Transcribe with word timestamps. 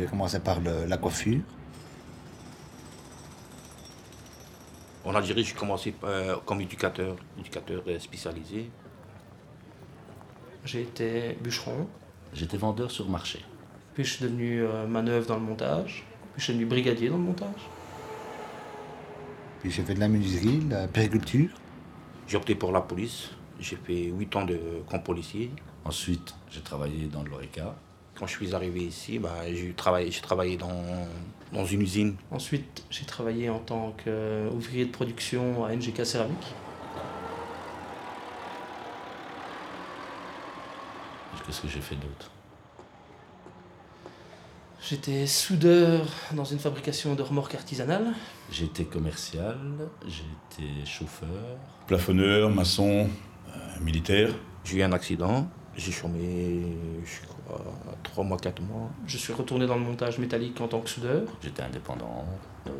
j'ai 0.00 0.06
commencé 0.06 0.40
par 0.40 0.60
le- 0.60 0.86
la 0.86 0.96
coiffure. 0.96 1.40
En 5.04 5.14
Algérie, 5.14 5.44
j'ai 5.44 5.54
commencé 5.54 5.94
euh, 6.04 6.36
comme 6.44 6.60
éducateur, 6.60 7.16
éducateur 7.38 7.82
spécialisé. 7.98 8.70
J'ai 10.64 10.82
été 10.82 11.38
bûcheron, 11.42 11.86
J'étais 12.34 12.56
vendeur 12.58 12.90
sur 12.90 13.08
marché. 13.08 13.44
puis 13.94 14.04
je 14.04 14.14
suis 14.14 14.24
devenu 14.24 14.62
euh, 14.62 14.86
manœuvre 14.86 15.26
dans 15.26 15.34
le 15.36 15.40
montage, 15.40 16.04
puis 16.32 16.40
je 16.40 16.44
suis 16.44 16.52
devenu 16.52 16.66
brigadier 16.66 17.08
dans 17.08 17.16
le 17.16 17.22
montage. 17.24 17.60
Puis 19.60 19.70
j'ai 19.70 19.82
fait 19.82 19.94
de 19.94 20.00
la 20.00 20.08
menuiserie, 20.08 20.58
de 20.58 20.70
la 20.70 20.86
périculture. 20.88 21.48
J'ai 22.28 22.36
opté 22.36 22.54
pour 22.54 22.72
la 22.72 22.80
police. 22.80 23.30
J'ai 23.58 23.76
fait 23.76 24.04
8 24.04 24.36
ans 24.36 24.44
de 24.46 24.58
comme 24.88 25.02
policier. 25.02 25.50
Ensuite, 25.84 26.34
j'ai 26.50 26.60
travaillé 26.62 27.06
dans 27.08 27.22
l'ORECA. 27.22 27.74
Quand 28.20 28.26
je 28.26 28.34
suis 28.34 28.54
arrivé 28.54 28.80
ici, 28.80 29.18
bah, 29.18 29.30
j'ai 29.50 29.72
travaillé, 29.72 30.10
j'ai 30.10 30.20
travaillé 30.20 30.58
dans, 30.58 30.84
dans 31.54 31.64
une 31.64 31.80
usine. 31.80 32.16
Ensuite, 32.30 32.84
j'ai 32.90 33.06
travaillé 33.06 33.48
en 33.48 33.60
tant 33.60 33.96
qu'ouvrier 34.04 34.84
de 34.84 34.90
production 34.90 35.64
à 35.64 35.74
NGK 35.74 36.04
Céramique. 36.04 36.54
Qu'est-ce 41.46 41.62
que 41.62 41.68
j'ai 41.68 41.80
fait 41.80 41.94
d'autre? 41.94 42.30
J'étais 44.86 45.26
soudeur 45.26 46.06
dans 46.32 46.44
une 46.44 46.58
fabrication 46.58 47.14
de 47.14 47.22
remorques 47.22 47.54
artisanales. 47.54 48.12
Été 48.60 48.84
commercial, 48.84 49.58
été 50.06 50.84
chauffeur. 50.84 51.56
Plafonneur, 51.86 52.50
maçon, 52.50 53.08
euh, 53.48 53.80
militaire. 53.80 54.34
J'ai 54.64 54.76
eu 54.76 54.82
un 54.82 54.92
accident. 54.92 55.48
J'ai 55.80 55.92
chômé, 55.92 56.76
je 57.06 57.26
crois, 57.26 57.64
3 58.02 58.24
mois, 58.24 58.36
4 58.36 58.60
mois. 58.60 58.90
Je 59.06 59.16
suis 59.16 59.32
retourné 59.32 59.66
dans 59.66 59.76
le 59.76 59.80
montage 59.80 60.18
métallique 60.18 60.60
en 60.60 60.68
tant 60.68 60.80
que 60.80 60.90
soudeur. 60.90 61.22
J'étais 61.42 61.62
indépendant. 61.62 62.26
Euh, 62.66 62.70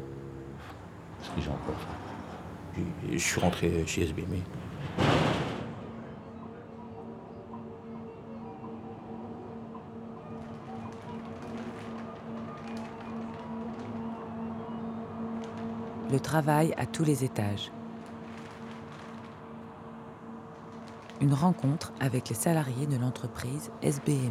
Qu'est-ce 1.19 1.35
que 1.35 1.41
j'ai 1.41 1.49
encore 1.49 1.81
fait 1.81 2.11
je 3.11 3.19
suis 3.19 3.41
rentré 3.41 3.85
chez 3.87 4.03
SBM. 4.03 4.37
Le 16.11 16.21
travail 16.21 16.75
à 16.77 16.87
tous 16.87 17.05
les 17.05 17.25
étages. 17.25 17.71
Une 21.21 21.35
rencontre 21.35 21.93
avec 22.01 22.31
les 22.31 22.35
salariés 22.35 22.87
de 22.87 22.97
l'entreprise 22.97 23.71
SBMI. 23.83 24.31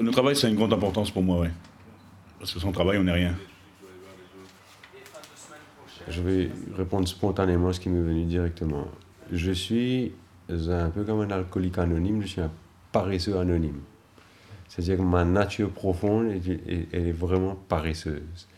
Le 0.00 0.10
travail, 0.10 0.34
c'est 0.34 0.48
une 0.48 0.56
grande 0.56 0.72
importance 0.72 1.10
pour 1.12 1.22
moi, 1.22 1.40
oui. 1.40 1.48
Parce 2.40 2.52
que 2.52 2.58
sans 2.58 2.72
travail, 2.72 2.98
on 2.98 3.04
n'est 3.04 3.12
rien. 3.12 3.36
Je 6.08 6.22
vais 6.22 6.50
répondre 6.76 7.06
spontanément 7.06 7.68
à 7.68 7.72
ce 7.72 7.80
qui 7.80 7.88
m'est 7.88 8.00
venu 8.00 8.24
directement. 8.24 8.86
Je 9.30 9.52
suis 9.52 10.12
un 10.48 10.90
peu 10.90 11.04
comme 11.04 11.20
un 11.20 11.30
alcoolique 11.30 11.78
anonyme, 11.78 12.22
je 12.22 12.26
suis 12.26 12.40
un 12.40 12.50
paresseux 12.90 13.38
anonyme. 13.38 13.80
C'est-à-dire 14.68 14.98
que 14.98 15.02
ma 15.02 15.24
nature 15.24 15.70
profonde 15.70 16.30
elle 16.30 16.86
est 16.92 17.12
vraiment 17.12 17.54
paresseuse. 17.54 18.48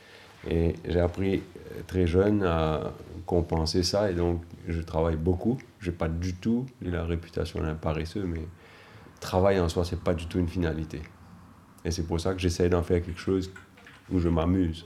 Et 0.49 0.75
j'ai 0.85 1.01
appris 1.01 1.37
euh, 1.37 1.83
très 1.87 2.07
jeune 2.07 2.43
à 2.45 2.93
compenser 3.27 3.83
ça 3.83 4.11
et 4.11 4.15
donc 4.15 4.43
je 4.67 4.81
travaille 4.81 5.17
beaucoup. 5.17 5.59
Je 5.79 5.91
n'ai 5.91 5.97
pas 5.97 6.09
du 6.09 6.35
tout 6.35 6.67
la 6.81 7.05
réputation 7.05 7.61
d'un 7.61 7.75
paresseux, 7.75 8.25
mais 8.25 8.41
travail 9.21 9.61
en 9.61 9.69
soi, 9.69 9.85
c'est 9.85 10.01
pas 10.01 10.15
du 10.15 10.27
tout 10.27 10.39
une 10.39 10.49
finalité. 10.49 11.03
Et 11.85 11.91
c'est 11.91 12.03
pour 12.03 12.21
ça 12.21 12.33
que 12.33 12.39
j'essaie 12.41 12.69
d'en 12.69 12.83
faire 12.83 13.03
quelque 13.03 13.21
chose 13.21 13.51
où 14.11 14.19
je 14.19 14.29
m'amuse. 14.29 14.85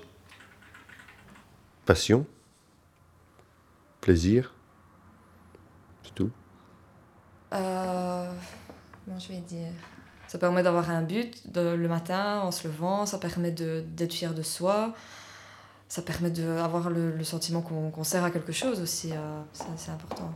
Passion? 1.87 2.27
Plaisir? 4.01 4.53
C'est 6.03 6.15
tout? 6.15 6.31
Euh, 7.53 8.33
comment 9.05 9.19
je 9.19 9.29
vais 9.29 9.41
dire? 9.41 9.73
Ça 10.35 10.41
permet 10.41 10.65
d'avoir 10.65 10.91
un 10.91 11.03
but 11.03 11.49
de- 11.53 11.75
le 11.77 11.87
matin 11.87 12.41
en 12.41 12.51
se 12.51 12.67
levant, 12.67 13.07
ça 13.07 13.19
permet 13.19 13.53
de- 13.53 13.85
d'être 13.87 14.13
fier 14.13 14.35
de 14.35 14.43
soi, 14.43 14.93
ça 15.87 16.03
permet 16.03 16.29
d'avoir 16.31 16.91
le, 16.91 17.13
le 17.17 17.23
sentiment 17.23 17.63
qu'on 17.63 18.03
sert 18.03 18.25
à 18.25 18.33
quelque 18.33 18.51
chose 18.51 18.81
aussi, 18.81 19.13
euh, 19.13 19.41
ça, 19.53 19.67
c'est 19.77 19.93
important. 19.93 20.35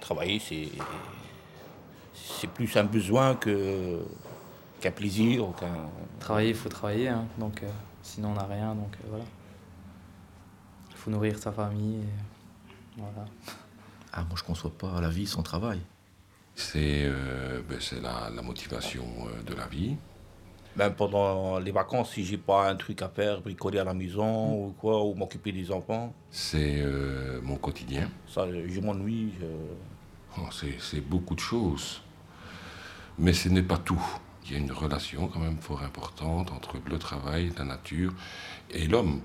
Travailler, 0.00 0.38
c'est, 0.38 0.68
c'est 2.14 2.50
plus 2.50 2.76
un 2.76 2.84
besoin 2.84 3.34
que, 3.34 3.98
qu'un 4.80 4.92
plaisir. 4.92 5.48
ou 5.48 5.50
qu'un- 5.54 5.88
Travailler, 6.20 6.50
il 6.50 6.54
faut 6.54 6.68
travailler, 6.68 7.08
hein, 7.08 7.24
donc 7.36 7.64
euh, 7.64 7.68
sinon 8.04 8.28
on 8.30 8.34
n'a 8.34 8.44
rien, 8.46 8.76
donc 8.76 8.94
euh, 9.02 9.08
voilà. 9.08 9.24
Il 10.90 10.96
faut 10.96 11.10
nourrir 11.10 11.36
sa 11.36 11.50
famille, 11.50 11.96
et 11.98 13.00
voilà. 13.00 13.28
Ah, 14.12 14.20
moi 14.22 14.36
je 14.36 14.44
conçois 14.44 14.70
pas 14.70 15.00
la 15.00 15.08
vie 15.08 15.26
sans 15.26 15.42
travail. 15.42 15.80
C'est 16.58 17.02
euh, 17.04 17.60
ben, 17.68 17.76
c'est 17.80 18.00
la, 18.00 18.30
la 18.34 18.42
motivation 18.42 19.04
euh, 19.26 19.42
de 19.42 19.54
la 19.54 19.66
vie. 19.66 19.94
Même 20.74 20.94
pendant 20.94 21.58
les 21.58 21.70
vacances, 21.70 22.12
si 22.14 22.24
j'ai 22.24 22.36
pas 22.38 22.68
un 22.68 22.76
truc 22.76 23.00
à 23.02 23.08
faire, 23.08 23.40
bricoler 23.40 23.78
à 23.78 23.84
la 23.84 23.94
maison 23.94 24.66
ou 24.66 24.72
quoi, 24.78 25.02
ou 25.04 25.14
m'occuper 25.14 25.52
des 25.52 25.70
enfants, 25.70 26.12
C'est 26.30 26.80
euh, 26.80 27.40
mon 27.42 27.56
quotidien. 27.56 28.10
ça, 28.26 28.46
je 28.50 28.80
m'ennuie. 28.80 29.32
je- 29.40 29.46
Oh, 30.38 30.48
c'est 30.50 30.74
c'est 30.80 31.00
beaucoup 31.00 31.34
de 31.34 31.40
choses. 31.40 32.02
Mais 33.18 33.32
ce 33.32 33.48
n'est 33.48 33.62
pas 33.62 33.78
tout. 33.78 34.02
Il 34.44 34.52
y 34.52 34.54
a 34.54 34.58
une 34.58 34.70
relation 34.72 35.28
quand 35.28 35.40
même 35.40 35.56
fort 35.58 35.82
importante 35.82 36.52
entre 36.52 36.76
le 36.90 36.98
travail, 36.98 37.52
la 37.56 37.64
nature 37.64 38.12
et 38.70 38.86
l'homme. 38.86 39.20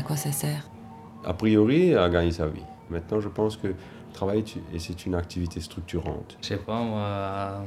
À 0.00 0.02
quoi 0.02 0.16
ça 0.16 0.32
sert? 0.32 0.66
A 1.26 1.34
priori, 1.34 1.94
à 1.94 2.08
gagner 2.08 2.32
sa 2.32 2.46
vie. 2.46 2.64
Maintenant, 2.88 3.20
je 3.20 3.28
pense 3.28 3.58
que 3.58 3.66
le 3.66 3.74
travail, 4.14 4.42
c'est 4.78 5.04
une 5.04 5.14
activité 5.14 5.60
structurante. 5.60 6.38
Je 6.40 6.46
sais 6.46 6.56
pas, 6.56 6.80
moi, 6.82 7.62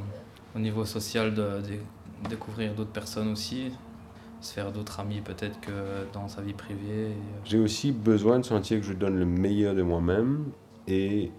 au 0.55 0.59
niveau 0.59 0.83
social, 0.83 1.35
de, 1.35 1.61
de- 1.61 2.27
découvrir 2.27 2.73
d'autres 2.73 2.91
personnes 2.91 3.33
aussi, 3.33 3.71
se 4.41 4.51
faire 4.51 4.71
d'autres 4.71 4.99
amis 4.99 5.21
peut-être 5.21 5.59
que 5.61 6.07
dans 6.11 6.27
sa 6.27 6.41
vie 6.41 6.53
privée. 6.53 7.09
et, 7.09 7.11
euh, 7.11 7.41
J'ai 7.45 7.59
aussi 7.59 7.91
besoin 7.91 8.39
de 8.39 8.45
sentir 8.45 8.79
que 8.79 8.85
je 8.87 8.93
donne 8.93 9.19
le 9.19 9.25
meilleur 9.25 9.75
de 9.75 9.83
moi-même 9.83 10.45
et 10.87 11.31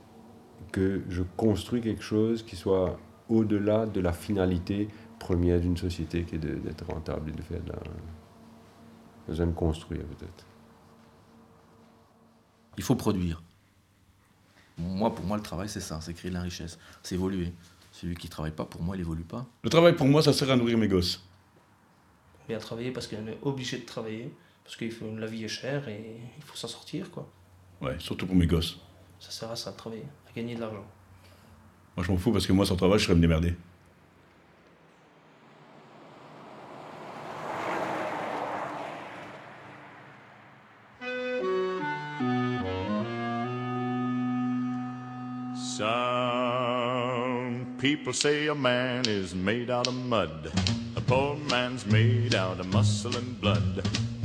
que 0.70 1.02
je 1.08 1.24
construis 1.36 1.80
quelque 1.80 2.04
chose 2.04 2.44
qui 2.44 2.54
soit 2.54 2.96
au-delà 3.28 3.86
de 3.86 4.00
la 4.00 4.12
finalité 4.12 4.86
première 5.18 5.58
d'une 5.58 5.76
société 5.76 6.22
qui 6.22 6.36
est 6.36 6.38
d'être 6.38 6.86
rentable 6.86 7.30
et 7.30 7.32
de 7.32 7.42
faire 7.42 7.62
de 7.64 7.72
la... 7.72 7.78
besoin 9.26 9.46
de 9.46 9.52
construire 9.52 10.02
peut-être. 10.04 10.46
Il 12.76 12.84
faut 12.84 12.96
produire. 12.96 13.42
Moi, 14.78 15.14
pour 15.14 15.24
moi, 15.24 15.36
le 15.36 15.42
travail, 15.42 15.68
c'est 15.68 15.80
ça, 15.80 16.00
c'est 16.00 16.14
créer 16.14 16.30
de 16.30 16.36
la 16.36 16.42
richesse, 16.42 16.78
c'est 17.02 17.14
évoluer. 17.14 17.52
Celui 17.92 18.16
qui 18.16 18.28
travaille 18.28 18.52
pas, 18.52 18.64
pour 18.64 18.82
moi, 18.82 18.96
il 18.96 19.00
évolue 19.00 19.22
pas. 19.22 19.46
Le 19.62 19.70
travail, 19.70 19.94
pour 19.94 20.06
moi, 20.06 20.20
ça 20.22 20.32
sert 20.32 20.50
à 20.50 20.56
nourrir 20.56 20.76
mes 20.76 20.88
gosses. 20.88 21.22
On 22.44 22.48
vient 22.48 22.58
travailler 22.58 22.90
parce 22.90 23.06
qu'on 23.06 23.26
est 23.26 23.38
obligé 23.42 23.78
de 23.78 23.84
travailler, 23.84 24.34
parce 24.64 24.76
que 24.76 24.84
la 25.16 25.26
vie 25.26 25.44
est 25.44 25.48
chère 25.48 25.88
et 25.88 26.16
il 26.36 26.42
faut 26.42 26.56
s'en 26.56 26.68
sortir, 26.68 27.10
quoi. 27.10 27.30
Ouais, 27.80 27.94
surtout 28.00 28.26
pour 28.26 28.34
mes 28.34 28.46
gosses. 28.46 28.78
Ça 29.20 29.30
sert 29.30 29.50
à 29.50 29.56
ça 29.56 29.70
de 29.70 29.76
travailler, 29.76 30.04
à 30.28 30.32
gagner 30.32 30.56
de 30.56 30.60
l'argent. 30.60 30.84
Moi, 31.96 32.04
je 32.04 32.10
m'en 32.10 32.18
fous 32.18 32.32
parce 32.32 32.46
que 32.46 32.52
moi, 32.52 32.66
sans 32.66 32.76
travail, 32.76 32.98
je 32.98 33.04
serais 33.04 33.14
me 33.14 33.20
démerder. 33.20 33.54
People 48.04 48.12
say 48.12 48.48
a 48.48 48.54
man 48.54 49.02
is 49.08 49.34
made 49.34 49.70
out 49.70 49.86
of 49.86 49.94
mud. 49.94 50.52
A 50.94 51.00
poor 51.00 51.36
man's 51.48 51.86
made 51.86 52.34
out 52.34 52.60
of 52.60 52.66
muscle 52.66 53.16
and 53.16 53.40
blood. 53.40 53.82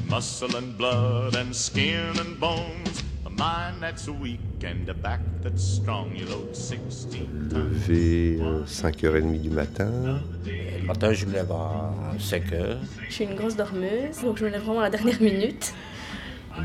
Muscle 0.10 0.54
and 0.58 0.78
blood 0.78 1.34
and 1.38 1.56
skin 1.56 2.12
and 2.20 2.38
bones. 2.38 3.04
A 3.26 3.30
mind 3.30 3.82
that's 3.82 4.10
weak 4.10 4.42
and 4.66 4.90
a 4.90 4.94
back 4.94 5.22
that's 5.42 5.64
strong. 5.64 6.14
You 6.14 6.26
load 6.26 6.54
16 6.54 7.08
Levé 7.52 8.42
5h30 8.68 9.42
du 9.44 9.50
matin. 9.50 10.20
Le 10.46 10.86
matin, 10.86 11.14
je 11.14 11.26
me 11.26 11.32
lève 11.32 11.50
à 11.54 11.94
5 12.20 12.52
heures. 12.52 12.80
Je 13.08 13.14
suis 13.14 13.24
une 13.24 13.36
grosse 13.36 13.56
dormeuse, 13.56 14.20
donc 14.22 14.40
je 14.40 14.44
me 14.44 14.50
lève 14.50 14.62
vraiment 14.62 14.82
à 14.82 14.84
la 14.84 14.90
dernière 14.90 15.22
minute. 15.22 15.74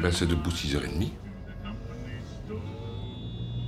Ben, 0.02 0.10
c'est 0.10 0.26
debout 0.26 0.50
6h30. 0.50 1.10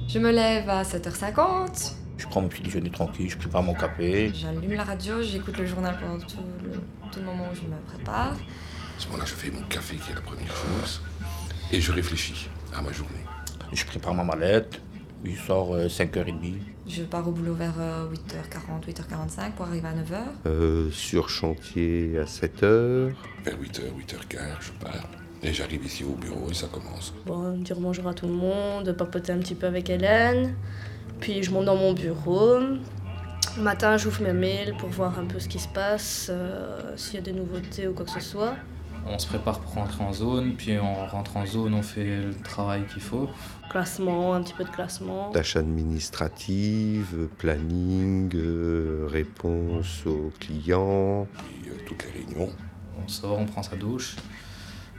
Je 0.08 0.18
me 0.18 0.32
lève 0.32 0.68
à 0.68 0.82
7h50. 0.82 2.05
Je 2.26 2.30
prends 2.32 2.42
mon 2.42 2.48
petit 2.48 2.62
déjeuner 2.62 2.90
tranquille, 2.90 3.30
je 3.30 3.36
prépare 3.36 3.62
mon 3.62 3.72
café. 3.72 4.32
J'allume 4.34 4.72
la 4.72 4.82
radio, 4.82 5.22
j'écoute 5.22 5.56
le 5.58 5.64
journal 5.64 5.96
pendant 6.00 6.18
tout 6.18 6.42
le, 6.64 6.72
tout 7.12 7.20
le 7.20 7.24
moment 7.24 7.44
où 7.52 7.54
je 7.54 7.62
me 7.62 7.80
prépare. 7.86 8.32
À 8.32 8.98
ce 8.98 9.06
moment-là, 9.06 9.24
je 9.24 9.34
fais 9.34 9.50
mon 9.52 9.62
café 9.68 9.94
qui 9.96 10.10
est 10.10 10.14
la 10.14 10.20
première 10.20 10.54
chose. 10.56 11.02
Et 11.72 11.80
je 11.80 11.92
réfléchis 11.92 12.48
à 12.74 12.82
ma 12.82 12.90
journée. 12.90 13.24
Je 13.72 13.84
prépare 13.84 14.12
ma 14.12 14.24
mallette. 14.24 14.80
Je 15.24 15.36
sors 15.40 15.74
euh, 15.74 15.86
5h30. 15.86 16.54
Je 16.86 17.02
pars 17.04 17.26
au 17.26 17.30
boulot 17.32 17.54
vers 17.54 17.74
euh, 17.78 18.08
8h40, 18.12 18.86
8h45 18.88 19.52
pour 19.56 19.66
arriver 19.66 19.88
à 19.88 19.94
9h. 19.94 20.22
Euh, 20.46 20.90
sur 20.90 21.28
chantier 21.28 22.18
à 22.18 22.24
7h. 22.24 23.12
Vers 23.44 23.54
8h, 23.54 23.80
8h15, 23.98 24.38
je 24.60 24.72
pars. 24.84 25.08
Et 25.42 25.52
j'arrive 25.52 25.84
ici 25.84 26.02
au 26.04 26.14
bureau 26.14 26.48
et 26.50 26.54
ça 26.54 26.66
commence. 26.66 27.14
Bon, 27.24 27.56
dire 27.58 27.78
bonjour 27.78 28.08
à 28.08 28.14
tout 28.14 28.26
le 28.26 28.32
monde, 28.32 28.92
papoter 28.92 29.32
un 29.32 29.38
petit 29.38 29.54
peu 29.54 29.66
avec 29.66 29.90
Hélène. 29.90 30.54
Puis 31.20 31.42
je 31.42 31.50
monte 31.50 31.64
dans 31.66 31.76
mon 31.76 31.92
bureau. 31.92 32.58
Le 33.56 33.62
matin, 33.62 33.96
j'ouvre 33.96 34.22
mes 34.22 34.32
mails 34.32 34.74
pour 34.78 34.90
voir 34.90 35.18
un 35.18 35.24
peu 35.24 35.40
ce 35.40 35.48
qui 35.48 35.58
se 35.58 35.68
passe, 35.68 36.28
euh, 36.30 36.94
s'il 36.96 37.14
y 37.14 37.18
a 37.18 37.22
des 37.22 37.32
nouveautés 37.32 37.88
ou 37.88 37.94
quoi 37.94 38.04
que 38.04 38.10
ce 38.10 38.20
soit. 38.20 38.54
On 39.08 39.18
se 39.18 39.26
prépare 39.26 39.60
pour 39.60 39.74
rentrer 39.74 40.02
en 40.02 40.12
zone, 40.12 40.54
puis 40.56 40.76
on 40.78 41.06
rentre 41.06 41.36
en 41.36 41.46
zone, 41.46 41.74
on 41.74 41.82
fait 41.82 42.04
le 42.04 42.34
travail 42.34 42.84
qu'il 42.92 43.00
faut. 43.00 43.30
Classement, 43.70 44.34
un 44.34 44.42
petit 44.42 44.52
peu 44.52 44.64
de 44.64 44.70
classement. 44.70 45.30
Tâches 45.30 45.56
administratives, 45.56 47.28
planning, 47.38 48.30
euh, 48.34 49.06
réponse 49.08 50.04
aux 50.06 50.32
clients. 50.40 51.28
Puis 51.38 51.70
euh, 51.70 51.76
toutes 51.86 52.04
les 52.04 52.24
réunions. 52.24 52.52
On 53.02 53.08
sort, 53.08 53.38
on 53.38 53.46
prend 53.46 53.62
sa 53.62 53.76
douche, 53.76 54.16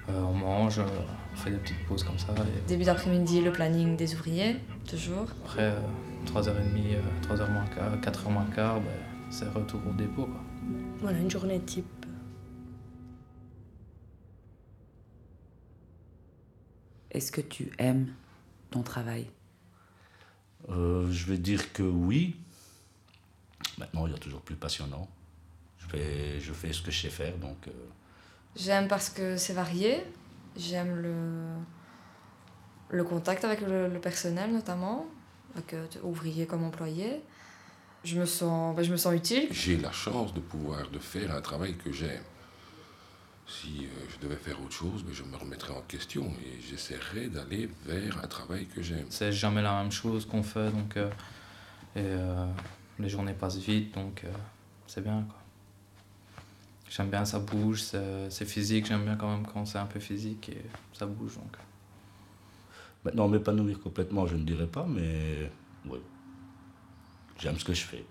on 0.10 0.34
mange, 0.34 0.80
euh, 0.80 0.86
on 1.34 1.36
fait 1.36 1.52
des 1.52 1.58
petites 1.58 1.86
pauses 1.86 2.04
comme 2.04 2.18
ça. 2.18 2.34
Et 2.34 2.68
Début 2.68 2.84
d'après-midi, 2.86 3.42
le 3.42 3.52
planning 3.52 3.96
des 3.98 4.14
ouvriers, 4.16 4.58
toujours. 4.88 5.28
après, 5.44 5.64
euh, 5.64 5.80
3h30, 6.26 6.96
euh, 6.96 7.02
3h 7.22 7.52
moins 7.52 7.66
quart, 7.68 7.98
4h 8.02 8.30
moins 8.32 8.46
quart, 8.56 8.80
ben, 8.82 8.88
c'est 9.30 9.48
retour 9.50 9.82
au 9.90 9.94
dépôt. 9.94 10.26
Quoi. 10.26 10.42
Voilà, 11.00 11.20
une 11.20 11.30
journée 11.32 11.60
type. 11.60 11.86
Est-ce 17.12 17.32
que 17.32 17.42
tu 17.42 17.72
aimes 17.78 18.14
ton 18.72 18.84
travail? 18.84 19.28
Euh, 20.70 21.10
je 21.12 21.26
vais 21.26 21.38
dire 21.38 21.72
que 21.74 21.84
oui. 21.84 22.36
Maintenant, 23.78 24.06
il 24.08 24.12
y 24.12 24.16
a 24.16 24.20
toujours 24.20 24.42
plus 24.42 24.56
passionnant. 24.56 25.08
Je 25.78 25.88
fais, 25.88 26.40
je 26.40 26.52
fais 26.54 26.74
ce 26.74 26.82
que 26.82 26.92
je 26.92 27.02
sais 27.02 27.10
faire, 27.10 27.38
donc... 27.38 27.68
euh, 27.68 27.72
J'aime 28.58 28.88
parce 28.88 29.10
que 29.10 29.38
c'est 29.38 29.54
varié. 29.54 30.04
J'aime 30.58 30.96
le, 30.96 31.16
le 32.90 33.04
contact 33.04 33.46
avec 33.46 33.62
le, 33.62 33.88
le 33.88 34.00
personnel, 34.00 34.52
notamment, 34.52 35.06
avec 35.56 35.74
euh, 35.74 35.86
ouvriers 36.04 36.48
comme 36.48 36.64
employés. 36.64 37.22
Je 38.04 38.20
me 38.20 38.26
sens, 38.26 38.76
ben, 38.76 38.84
je 38.84 38.92
me 38.92 38.98
sens 38.98 39.14
utile. 39.14 39.48
J'ai 39.52 39.78
la 39.78 39.92
chance 39.92 40.34
de 40.34 40.40
pouvoir 40.40 40.90
de 40.90 41.00
faire 41.00 41.36
un 41.36 41.42
travail 41.42 41.76
que 41.78 41.92
j'aime. 41.92 42.24
Si 43.48 43.86
euh, 43.86 44.06
je 44.10 44.18
devais 44.26 44.36
faire 44.36 44.60
autre 44.62 44.74
chose, 44.74 45.04
ben, 45.04 45.14
je 45.14 45.24
me 45.24 45.38
remettrais 45.38 45.74
en 45.74 45.82
question 45.82 46.26
et 46.44 46.60
j'essaierais 46.60 47.28
d'aller 47.28 47.70
vers 47.86 48.18
un 48.24 48.28
travail 48.28 48.66
que 48.66 48.82
j'aime. 48.82 49.06
C'est 49.10 49.32
jamais 49.32 49.62
la 49.62 49.82
même 49.82 49.92
chose 49.92 50.26
qu'on 50.26 50.44
fait, 50.44 50.72
donc... 50.72 50.98
euh, 50.98 51.10
et 51.96 52.02
euh, 52.02 52.46
les 53.00 53.10
journées 53.10 53.34
passent 53.34 53.58
vite, 53.58 53.94
donc 53.96 54.24
euh, 54.24 54.32
c'est 54.86 55.02
bien, 55.02 55.26
quoi. 55.28 55.40
J'aime 56.90 57.10
bien, 57.10 57.26
ça 57.26 57.40
bouge, 57.40 57.82
c'est 58.30 58.46
physique, 58.46 58.86
j'aime 58.88 59.04
bien 59.04 59.16
quand 59.16 59.30
même 59.30 59.46
quand 59.46 59.66
c'est 59.66 59.78
un 59.78 59.86
peu 59.86 60.00
physique 60.00 60.50
et 60.50 60.62
ça 60.94 61.06
bouge, 61.06 61.36
donc... 61.36 61.58
Maintenant, 63.04 63.28
m'épanouir 63.28 63.80
complètement, 63.80 64.26
je 64.26 64.36
ne 64.36 64.44
dirais 64.44 64.68
pas, 64.68 64.86
mais 64.86 65.50
oui. 65.86 66.00
J'aime 67.40 67.58
ce 67.58 67.64
que 67.64 67.74
je 67.74 67.84
fais. 67.84 68.04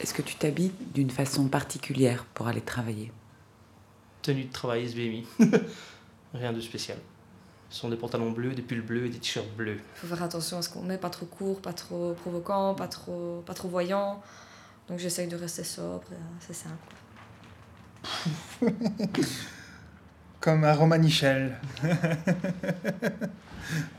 Est-ce 0.00 0.14
que 0.14 0.22
tu 0.22 0.34
t'habilles 0.36 0.72
d'une 0.94 1.10
façon 1.10 1.48
particulière 1.48 2.24
pour 2.34 2.48
aller 2.48 2.60
travailler? 2.60 3.12
Tenue 4.20 4.44
de 4.44 4.52
travail 4.52 4.84
SBMI. 4.84 5.26
Rien 6.34 6.52
de 6.52 6.60
spécial. 6.60 6.98
Ce 7.72 7.78
sont 7.80 7.88
des 7.88 7.96
pantalons 7.96 8.30
bleus, 8.32 8.52
des 8.54 8.60
pulls 8.60 8.82
bleus 8.82 9.06
et 9.06 9.08
des 9.08 9.18
t-shirts 9.18 9.48
bleus. 9.56 9.78
Il 9.78 9.98
faut 10.00 10.06
faire 10.06 10.22
attention 10.22 10.58
à 10.58 10.62
ce 10.62 10.68
qu'on 10.68 10.82
met, 10.82 10.98
pas 10.98 11.08
trop 11.08 11.24
court, 11.24 11.62
pas 11.62 11.72
trop 11.72 12.12
provocant, 12.12 12.74
pas 12.74 12.86
trop, 12.86 13.42
pas 13.46 13.54
trop 13.54 13.68
voyant. 13.68 14.20
Donc 14.88 14.98
j'essaye 14.98 15.26
de 15.26 15.36
rester 15.36 15.64
sobre, 15.64 16.04
et, 16.12 16.16
euh, 16.16 16.18
c'est 16.40 16.52
simple. 16.52 16.76
Comme 20.40 20.64
un 20.64 20.74
Romanichel. 20.74 21.56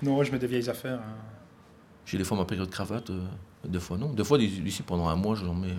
non, 0.04 0.24
je 0.24 0.32
mets 0.32 0.40
des 0.40 0.48
vieilles 0.48 0.70
affaires. 0.70 1.00
hein. 1.00 1.16
J'ai 2.06 2.18
des 2.18 2.24
fois 2.26 2.38
ma 2.38 2.46
période 2.46 2.70
cravate, 2.70 3.10
euh, 3.10 3.26
des 3.66 3.80
fois 3.80 3.98
non. 3.98 4.12
Des 4.14 4.24
fois, 4.26 4.38
d'ici 4.38 4.84
pendant 4.84 5.08
un 5.08 5.16
mois, 5.16 5.36
j'en 5.36 5.54
mets, 5.56 5.74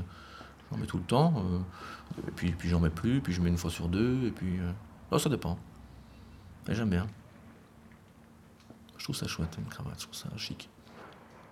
j'en 0.73 0.79
mets 0.79 0.87
tout 0.87 0.97
le 0.97 1.05
temps. 1.05 1.35
euh, 1.37 1.59
et 2.27 2.31
puis, 2.33 2.51
puis 2.53 2.69
j'en 2.71 2.81
mets 2.81 2.91
plus, 2.91 3.21
puis 3.21 3.33
je 3.33 3.41
mets 3.41 3.51
une 3.51 3.59
fois 3.59 3.71
sur 3.71 3.89
deux, 3.89 4.27
et 4.27 4.31
puis. 4.31 4.59
euh, 4.59 4.73
non, 5.13 5.19
ça 5.19 5.29
dépend. 5.29 5.59
Mais 6.67 6.75
j'aime 6.75 6.91
bien. 6.91 7.07
Je 9.05 9.09
trouve 9.09 9.17
ça 9.17 9.27
chouette, 9.27 9.55
une 9.59 9.67
cravate, 9.67 10.01
je 10.01 10.05
trouve 10.05 10.15
ça 10.15 10.31
chic. 10.39 10.71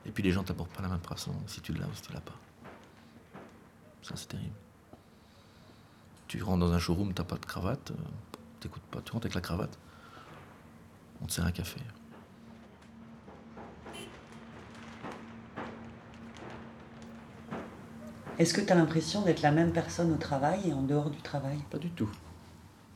Et 0.07 0.11
puis 0.11 0.23
les 0.23 0.33
gens 0.33 0.43
t'apportent 0.43 0.73
pas 0.73 0.81
la 0.81 0.89
même 0.89 1.03
façon, 1.03 1.35
si 1.47 1.61
tu 1.61 1.75
l'as 1.75 1.85
ou 1.85 1.93
si 1.93 2.01
tu 2.01 2.11
l'as 2.15 2.23
pas. 2.23 2.33
Ça, 4.01 4.17
c'est 4.17 4.29
terrible. 4.29 4.55
Tu 6.29 6.43
rentres 6.43 6.61
dans 6.61 6.73
un 6.73 6.79
showroom, 6.79 7.13
t'as 7.13 7.25
pas 7.25 7.37
de 7.37 7.45
cravate, 7.45 7.91
euh, 7.91 7.95
t'écoutes 8.59 8.83
pas, 8.85 9.03
tu 9.03 9.13
rentres 9.13 9.27
avec 9.27 9.35
la 9.35 9.43
cravate, 9.43 9.79
on 11.21 11.27
te 11.27 11.33
sert 11.33 11.45
un 11.45 11.53
café. 11.53 11.79
Est-ce 18.39 18.55
que 18.55 18.63
tu 18.63 18.73
as 18.73 18.77
l'impression 18.77 19.21
d'être 19.21 19.43
la 19.43 19.53
même 19.53 19.75
personne 19.75 20.11
au 20.11 20.17
travail 20.17 20.71
et 20.71 20.73
en 20.73 20.81
dehors 20.81 21.11
du 21.11 21.21
travail? 21.21 21.59
Pas 21.71 21.77
du 21.77 21.91
tout. 21.91 22.11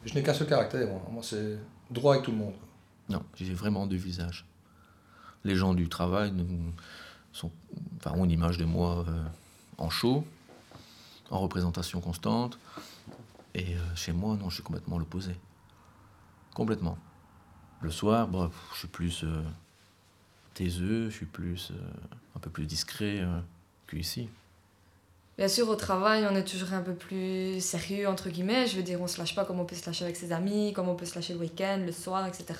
Je 0.07 0.15
n'ai 0.15 0.23
qu'un 0.23 0.33
seul 0.33 0.49
caractère, 0.49 0.89
moi. 0.89 1.03
Moi, 1.11 1.23
c'est 1.23 1.59
droit 1.91 2.15
avec 2.15 2.25
tout 2.25 2.31
le 2.31 2.39
monde. 2.39 2.55
Non, 3.11 3.23
j'ai 3.35 3.53
vraiment 3.53 3.87
deux 3.87 3.99
visages. 3.99 4.47
Les 5.47 5.55
gens 5.55 5.75
du 5.75 5.89
travail 5.89 6.33
sont, 7.33 7.53
enfin, 7.99 8.13
ont 8.19 8.25
une 8.25 8.31
image 8.33 8.59
de 8.59 8.65
moi 8.65 9.05
euh, 9.09 9.23
en 9.79 9.91
show, 9.91 10.25
en 11.31 11.39
représentation 11.39 12.01
constante. 12.01 12.59
Et 13.55 13.75
euh, 13.75 13.79
chez 13.95 14.13
moi, 14.13 14.37
non, 14.37 14.51
je 14.51 14.57
suis 14.57 14.63
complètement 14.63 14.99
l'opposé. 14.99 15.33
Complètement. 16.55 16.99
Le 17.81 17.91
soir, 17.91 18.29
bon, 18.29 18.49
pff, 18.49 18.59
je 18.75 18.79
suis 18.81 18.89
plus 18.89 19.25
euh, 19.25 19.43
taiseux, 20.55 21.09
je 21.09 21.17
suis 21.17 21.27
plus, 21.27 21.71
euh, 21.71 21.79
un 22.37 22.39
peu 22.39 22.51
plus 22.51 22.67
discret 22.67 23.25
qu'ici. 23.89 24.29
Bien 25.39 25.49
sûr, 25.49 25.69
au 25.69 25.77
travail, 25.77 26.27
on 26.31 26.35
est 26.35 26.45
toujours 26.45 26.73
un 26.73 26.83
peu 26.83 26.95
plus 26.95 27.61
sérieux, 27.63 28.09
entre 28.09 28.31
guillemets. 28.31 28.67
Je 28.67 28.77
veux 28.77 28.83
dire, 28.83 29.01
on 29.01 29.07
se 29.07 29.19
lâche 29.19 29.35
pas 29.35 29.45
comme 29.45 29.61
on 29.61 29.65
peut 29.65 29.77
se 29.77 29.87
lâcher 29.87 30.05
avec 30.05 30.17
ses 30.17 30.33
amis, 30.33 30.73
comme 30.75 30.89
on 30.89 30.95
peut 30.95 31.07
se 31.07 31.15
lâcher 31.15 31.35
le 31.35 31.41
week-end, 31.41 31.83
le 31.85 31.93
soir, 31.93 32.27
etc. 32.27 32.55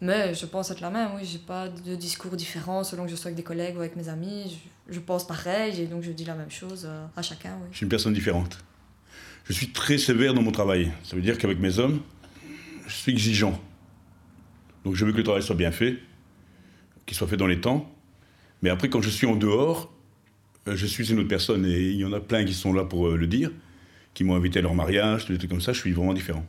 Mais 0.00 0.32
je 0.34 0.46
pense 0.46 0.70
être 0.70 0.80
la 0.80 0.90
même, 0.90 1.10
oui. 1.16 1.22
J'ai 1.24 1.38
pas 1.38 1.68
de 1.68 1.96
discours 1.96 2.36
différent 2.36 2.84
selon 2.84 3.04
que 3.04 3.10
je 3.10 3.16
sois 3.16 3.28
avec 3.28 3.36
des 3.36 3.42
collègues 3.42 3.76
ou 3.76 3.80
avec 3.80 3.96
mes 3.96 4.08
amis. 4.08 4.58
Je, 4.88 4.94
je 4.94 5.00
pense 5.00 5.26
pareil 5.26 5.80
et 5.80 5.86
donc 5.86 6.02
je 6.02 6.12
dis 6.12 6.24
la 6.24 6.34
même 6.34 6.50
chose 6.50 6.86
euh, 6.88 7.06
à 7.16 7.22
chacun, 7.22 7.58
oui. 7.60 7.68
Je 7.72 7.78
suis 7.78 7.84
une 7.84 7.90
personne 7.90 8.12
différente. 8.12 8.58
Je 9.44 9.52
suis 9.52 9.70
très 9.70 9.98
sévère 9.98 10.34
dans 10.34 10.42
mon 10.42 10.52
travail. 10.52 10.92
Ça 11.02 11.16
veut 11.16 11.22
dire 11.22 11.38
qu'avec 11.38 11.58
mes 11.58 11.78
hommes, 11.78 12.00
je 12.86 12.94
suis 12.94 13.12
exigeant. 13.12 13.58
Donc 14.84 14.94
je 14.94 15.04
veux 15.04 15.12
que 15.12 15.16
le 15.16 15.24
travail 15.24 15.42
soit 15.42 15.56
bien 15.56 15.72
fait, 15.72 15.98
qu'il 17.06 17.16
soit 17.16 17.26
fait 17.26 17.36
dans 17.36 17.46
les 17.46 17.60
temps. 17.60 17.90
Mais 18.62 18.70
après, 18.70 18.88
quand 18.88 19.02
je 19.02 19.10
suis 19.10 19.26
en 19.26 19.36
dehors, 19.36 19.92
euh, 20.68 20.76
je 20.76 20.86
suis 20.86 21.10
une 21.10 21.18
autre 21.18 21.28
personne. 21.28 21.64
Et 21.64 21.90
il 21.90 21.96
y 21.96 22.04
en 22.04 22.12
a 22.12 22.20
plein 22.20 22.44
qui 22.44 22.54
sont 22.54 22.72
là 22.72 22.84
pour 22.84 23.08
euh, 23.08 23.16
le 23.16 23.26
dire, 23.26 23.50
qui 24.14 24.22
m'ont 24.24 24.36
invité 24.36 24.60
à 24.60 24.62
leur 24.62 24.74
mariage, 24.74 25.26
des 25.26 25.38
trucs 25.38 25.50
comme 25.50 25.60
ça. 25.60 25.72
Je 25.72 25.80
suis 25.80 25.92
vraiment 25.92 26.14
différent. 26.14 26.44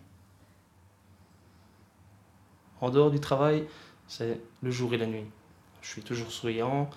En 2.82 2.90
dehors 2.90 3.12
du 3.12 3.20
travail, 3.20 3.66
c'est 4.08 4.40
le 4.62 4.72
jour 4.72 4.94
et 4.94 4.98
la 4.98 5.06
nuit. 5.06 5.26
Je 5.82 5.90
suis 5.90 6.02
toujours 6.02 6.32
souriant, 6.32 6.90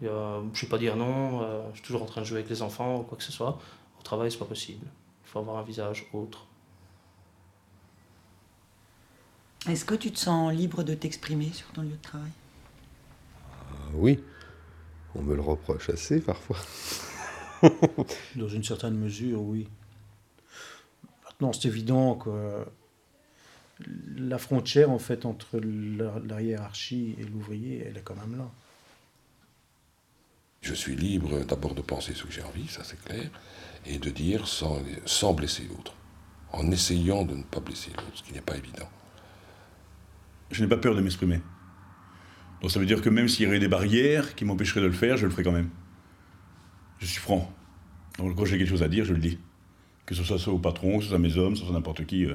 je 0.00 0.06
ne 0.06 0.54
sais 0.54 0.66
pas 0.66 0.78
dire 0.78 0.96
non, 0.96 1.42
euh, 1.42 1.62
je 1.70 1.78
suis 1.78 1.86
toujours 1.86 2.02
en 2.02 2.06
train 2.06 2.20
de 2.20 2.26
jouer 2.26 2.38
avec 2.38 2.50
les 2.50 2.62
enfants 2.62 3.00
ou 3.00 3.02
quoi 3.02 3.18
que 3.18 3.24
ce 3.24 3.32
soit. 3.32 3.58
Au 3.98 4.02
travail, 4.02 4.30
c'est 4.30 4.38
pas 4.38 4.44
possible. 4.44 4.86
Il 5.24 5.30
faut 5.30 5.38
avoir 5.38 5.56
un 5.56 5.62
visage 5.62 6.06
autre. 6.12 6.46
Est-ce 9.68 9.84
que 9.84 9.94
tu 9.94 10.12
te 10.12 10.18
sens 10.18 10.52
libre 10.52 10.82
de 10.82 10.94
t'exprimer 10.94 11.52
sur 11.52 11.66
ton 11.72 11.82
lieu 11.82 11.90
de 11.90 12.02
travail? 12.02 12.30
Ah 13.72 13.90
oui, 13.94 14.22
on 15.14 15.22
me 15.22 15.34
le 15.34 15.42
reproche 15.42 15.90
assez 15.90 16.20
parfois. 16.20 16.58
Dans 18.36 18.48
une 18.48 18.62
certaine 18.62 18.94
mesure, 18.94 19.42
oui. 19.42 19.68
Maintenant, 21.24 21.52
c'est 21.52 21.68
évident 21.68 22.14
que 22.14 22.64
la 24.16 24.38
frontière, 24.38 24.90
en 24.90 24.98
fait, 24.98 25.24
entre 25.24 25.60
la, 25.60 26.20
la 26.26 26.42
hiérarchie 26.42 27.14
et 27.18 27.24
l'ouvrier, 27.24 27.84
elle 27.86 27.96
est 27.96 28.02
quand 28.02 28.16
même 28.16 28.36
là. 28.36 28.50
Je 30.60 30.74
suis 30.74 30.96
libre 30.96 31.44
d'abord 31.44 31.74
de 31.74 31.82
penser 31.82 32.14
ce 32.14 32.24
que 32.24 32.32
j'ai 32.32 32.42
envie, 32.42 32.66
ça 32.66 32.82
c'est 32.82 33.00
clair, 33.04 33.30
et 33.86 33.98
de 33.98 34.10
dire 34.10 34.48
sans, 34.48 34.82
sans 35.06 35.32
blesser 35.32 35.64
l'autre, 35.68 35.94
en 36.52 36.70
essayant 36.70 37.24
de 37.24 37.36
ne 37.36 37.42
pas 37.44 37.60
blesser 37.60 37.90
l'autre, 37.90 38.10
ce 38.14 38.22
qui 38.24 38.32
n'est 38.32 38.40
pas 38.40 38.56
évident. 38.56 38.88
Je 40.50 40.62
n'ai 40.62 40.68
pas 40.68 40.76
peur 40.76 40.96
de 40.96 41.00
m'exprimer. 41.00 41.40
Donc 42.60 42.72
ça 42.72 42.80
veut 42.80 42.86
dire 42.86 43.02
que 43.02 43.08
même 43.08 43.28
s'il 43.28 43.44
y 43.44 43.48
aurait 43.48 43.60
des 43.60 43.68
barrières 43.68 44.34
qui 44.34 44.44
m'empêcheraient 44.44 44.80
de 44.80 44.86
le 44.86 44.92
faire, 44.92 45.16
je 45.16 45.26
le 45.26 45.30
ferai 45.30 45.44
quand 45.44 45.52
même. 45.52 45.70
Je 46.98 47.06
suis 47.06 47.20
franc. 47.20 47.52
Donc 48.18 48.36
quand 48.36 48.44
j'ai 48.44 48.58
quelque 48.58 48.68
chose 48.68 48.82
à 48.82 48.88
dire, 48.88 49.04
je 49.04 49.12
le 49.12 49.20
dis. 49.20 49.38
Que 50.06 50.14
ce 50.14 50.24
soit 50.24 50.52
au 50.52 50.58
patron, 50.58 50.98
que 50.98 51.04
ce 51.04 51.08
soit 51.10 51.18
à 51.18 51.20
mes 51.20 51.36
hommes, 51.36 51.52
que 51.52 51.60
ce 51.60 51.64
soit 51.64 51.74
n'importe 51.74 52.04
qui. 52.06 52.24
euh, 52.24 52.34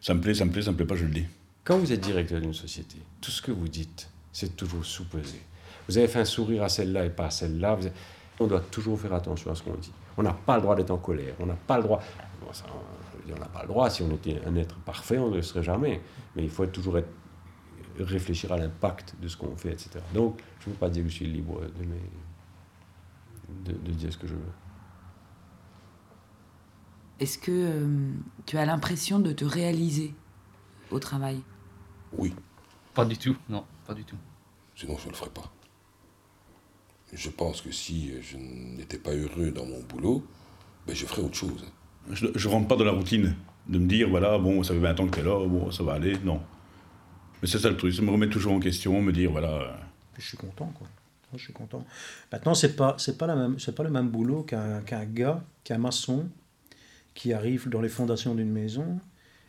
ça 0.00 0.14
me 0.14 0.20
plaît, 0.20 0.34
ça 0.34 0.44
me 0.44 0.50
plaît, 0.50 0.62
ça 0.62 0.70
me 0.72 0.76
plaît 0.76 0.86
pas, 0.86 0.96
je 0.96 1.04
le 1.04 1.10
dis. 1.10 1.26
Quand 1.64 1.78
vous 1.78 1.92
êtes 1.92 2.00
directeur 2.00 2.40
d'une 2.40 2.54
société, 2.54 2.96
tout 3.20 3.30
ce 3.30 3.42
que 3.42 3.50
vous 3.50 3.68
dites, 3.68 4.08
c'est 4.32 4.56
toujours 4.56 4.84
sous-pesé. 4.84 5.40
Vous 5.88 5.98
avez 5.98 6.08
fait 6.08 6.20
un 6.20 6.24
sourire 6.24 6.62
à 6.62 6.68
celle-là 6.68 7.06
et 7.06 7.10
pas 7.10 7.26
à 7.26 7.30
celle-là. 7.30 7.78
On 8.38 8.46
doit 8.46 8.60
toujours 8.60 9.00
faire 9.00 9.14
attention 9.14 9.50
à 9.50 9.54
ce 9.54 9.62
qu'on 9.62 9.74
dit. 9.74 9.92
On 10.16 10.22
n'a 10.22 10.32
pas 10.32 10.56
le 10.56 10.62
droit 10.62 10.76
d'être 10.76 10.90
en 10.90 10.98
colère. 10.98 11.34
On 11.40 11.46
n'a 11.46 11.54
pas 11.54 11.78
le 11.78 11.84
droit. 11.84 12.02
On 12.42 13.38
n'a 13.38 13.46
pas 13.46 13.62
le 13.62 13.68
droit. 13.68 13.90
Si 13.90 14.02
on 14.02 14.10
était 14.14 14.40
un 14.46 14.54
être 14.56 14.76
parfait, 14.80 15.18
on 15.18 15.30
ne 15.30 15.36
le 15.36 15.42
serait 15.42 15.62
jamais. 15.62 16.00
Mais 16.34 16.44
il 16.44 16.50
faut 16.50 16.66
toujours 16.66 16.98
réfléchir 17.98 18.52
à 18.52 18.58
l'impact 18.58 19.14
de 19.20 19.26
ce 19.26 19.36
qu'on 19.36 19.56
fait, 19.56 19.72
etc. 19.72 19.90
Donc, 20.12 20.40
je 20.60 20.68
ne 20.68 20.74
veux 20.74 20.78
pas 20.78 20.90
dire 20.90 21.02
que 21.02 21.08
je 21.08 21.14
suis 21.14 21.26
libre 21.26 21.62
de 23.64 23.92
dire 23.92 24.12
ce 24.12 24.18
que 24.18 24.26
je 24.26 24.34
veux. 24.34 24.40
Est-ce 27.18 27.38
que 27.38 27.50
euh, 27.50 28.10
tu 28.44 28.58
as 28.58 28.66
l'impression 28.66 29.18
de 29.18 29.32
te 29.32 29.44
réaliser 29.44 30.14
au 30.90 30.98
travail? 30.98 31.40
Oui. 32.12 32.34
Pas 32.94 33.04
du 33.04 33.16
tout, 33.16 33.36
non, 33.48 33.64
pas 33.86 33.94
du 33.94 34.04
tout. 34.04 34.16
Sinon, 34.74 34.96
je 34.98 35.06
ne 35.06 35.10
le 35.10 35.16
ferais 35.16 35.30
pas. 35.30 35.52
Je 37.12 37.30
pense 37.30 37.60
que 37.60 37.70
si 37.70 38.12
je 38.20 38.36
n'étais 38.36 38.98
pas 38.98 39.12
heureux 39.12 39.50
dans 39.50 39.64
mon 39.64 39.80
boulot, 39.82 40.26
ben, 40.86 40.94
je 40.94 41.06
ferais 41.06 41.22
autre 41.22 41.36
chose. 41.36 41.64
Je 42.10 42.26
ne 42.26 42.52
rentre 42.52 42.68
pas 42.68 42.76
dans 42.76 42.84
la 42.84 42.92
routine 42.92 43.34
de 43.68 43.78
me 43.78 43.86
dire, 43.86 44.08
voilà, 44.08 44.38
bon, 44.38 44.62
ça 44.62 44.74
fait 44.74 44.80
20 44.80 45.00
ans 45.00 45.06
que 45.06 45.14
tu 45.14 45.20
es 45.20 45.24
là, 45.24 45.46
bon, 45.46 45.70
ça 45.70 45.82
va 45.82 45.94
aller. 45.94 46.16
Non. 46.24 46.40
Mais 47.40 47.48
c'est 47.48 47.58
ça 47.58 47.68
le 47.68 47.76
truc, 47.76 47.92
c'est 47.92 48.02
me 48.02 48.10
remettre 48.10 48.32
toujours 48.32 48.52
en 48.52 48.60
question, 48.60 49.00
me 49.02 49.12
dire, 49.12 49.30
voilà. 49.30 49.78
je 50.18 50.26
suis 50.26 50.36
content, 50.36 50.72
quoi. 50.74 50.86
Moi, 51.32 51.38
je 51.38 51.44
suis 51.44 51.52
content. 51.52 51.84
Maintenant, 52.30 52.54
c'est 52.54 52.76
pas, 52.76 52.94
c'est 52.98 53.18
pas 53.18 53.26
la 53.26 53.34
même, 53.34 53.58
c'est 53.58 53.74
pas 53.74 53.82
le 53.82 53.90
même 53.90 54.08
boulot 54.08 54.42
qu'un, 54.42 54.80
qu'un 54.82 55.04
gars, 55.04 55.42
qu'un 55.64 55.78
maçon, 55.78 56.28
qui 57.16 57.32
arrive 57.32 57.68
dans 57.68 57.80
les 57.80 57.88
fondations 57.88 58.34
d'une 58.36 58.52
maison 58.52 59.00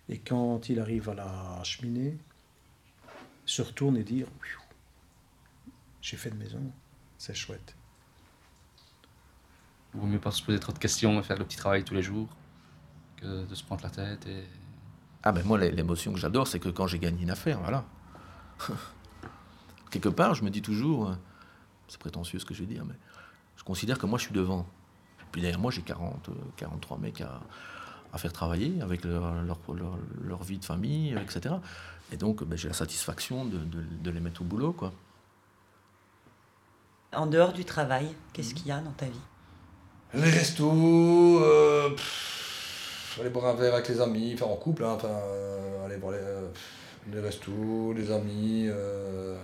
et 0.10 0.18
quand 0.18 0.70
il 0.70 0.80
arrive 0.80 1.10
à 1.10 1.14
la 1.14 1.64
cheminée, 1.64 2.18
se 3.46 3.62
retourne 3.62 3.98
et 3.98 4.04
dire, 4.04 4.26
j'ai 6.02 6.18
fait 6.18 6.32
de 6.32 6.36
maison, 6.38 6.72
c'est 7.18 7.36
chouette. 7.36 7.76
Il 9.94 10.00
vaut 10.00 10.08
mieux 10.08 10.20
pas 10.20 10.32
se 10.32 10.42
poser 10.44 10.60
trop 10.60 10.72
de 10.72 10.80
questions 10.80 11.20
et 11.20 11.24
faire 11.24 11.38
le 11.38 11.46
petit 11.46 11.58
travail 11.58 11.84
tous 11.84 11.94
les 11.94 12.02
jours 12.02 12.30
que 13.18 13.46
de 13.46 13.56
se 13.56 13.64
prendre 13.64 13.84
la 13.84 13.90
tête 13.90 14.26
et. 14.28 14.44
Ah 15.24 15.32
ben 15.34 15.44
moi, 15.46 15.58
l'é- 15.58 15.72
l'émotion 15.72 16.14
que 16.14 16.20
j'adore, 16.20 16.48
c'est 16.48 16.60
que 16.60 16.70
quand 16.70 16.88
j'ai 16.88 17.00
gagné 17.00 17.24
une 17.24 17.32
affaire, 17.32 17.60
voilà. 17.60 17.84
Quelque 19.92 20.10
part, 20.10 20.36
je 20.36 20.44
me 20.44 20.50
dis 20.50 20.62
toujours, 20.62 21.16
c'est 21.88 22.00
prétentieux 22.00 22.40
ce 22.40 22.46
que 22.46 22.54
je 22.54 22.62
vais 22.62 22.74
dire, 22.74 22.86
mais 22.86 22.94
je 23.58 23.64
considère 23.64 23.98
que 23.98 24.06
moi, 24.06 24.18
je 24.20 24.26
suis 24.26 24.34
devant. 24.34 24.66
Puis 25.31 25.41
derrière 25.41 25.60
moi, 25.60 25.72
j'ai 25.72 25.81
40, 25.81 26.29
euh, 26.29 26.34
43 26.57 26.98
mecs 26.98 27.22
à, 27.22 27.39
à 28.13 28.17
faire 28.17 28.34
travailler 28.34 28.81
avec 28.81 29.03
leur, 29.03 29.34
leur, 29.43 29.57
leur- 29.74 29.98
leur 30.24 30.43
vie 30.43 30.57
de 30.57 30.65
famille, 30.65 31.13
euh, 31.15 31.19
etc. 31.22 31.55
Et 32.12 32.17
donc, 32.17 32.43
ben, 32.43 32.57
j'ai 32.57 32.67
la 32.69 32.74
satisfaction 32.74 33.46
de, 33.46 33.57
de- 33.57 33.84
de 34.01 34.12
les 34.12 34.19
mettre 34.19 34.41
au 34.41 34.46
boulot, 34.46 34.72
quoi. 34.74 34.93
En 37.13 37.25
dehors 37.25 37.53
du 37.53 37.65
travail, 37.65 38.07
qu'est-ce 38.34 38.53
qu'il 38.53 38.67
y 38.67 38.72
a 38.72 38.79
dans 38.79 38.91
ta 38.91 39.05
vie? 39.05 39.19
Les 40.13 40.29
restos, 40.29 41.41
euh, 41.43 41.89
pff, 41.91 43.17
aller 43.19 43.29
boire 43.29 43.48
un 43.48 43.53
verre 43.55 43.74
avec 43.74 43.88
les 43.89 44.00
amis, 44.01 44.31
enfin 44.34 44.46
en 44.46 44.55
couple, 44.55 44.84
hein, 44.84 44.93
enfin, 44.96 45.07
euh, 45.10 45.86
aller 45.86 45.98
boire 45.98 46.13
les, 46.13 46.19
euh, 46.19 46.48
les 47.12 47.19
restos, 47.19 47.93
les 47.93 48.12
amis. 48.12 48.65
euh. 48.67 49.38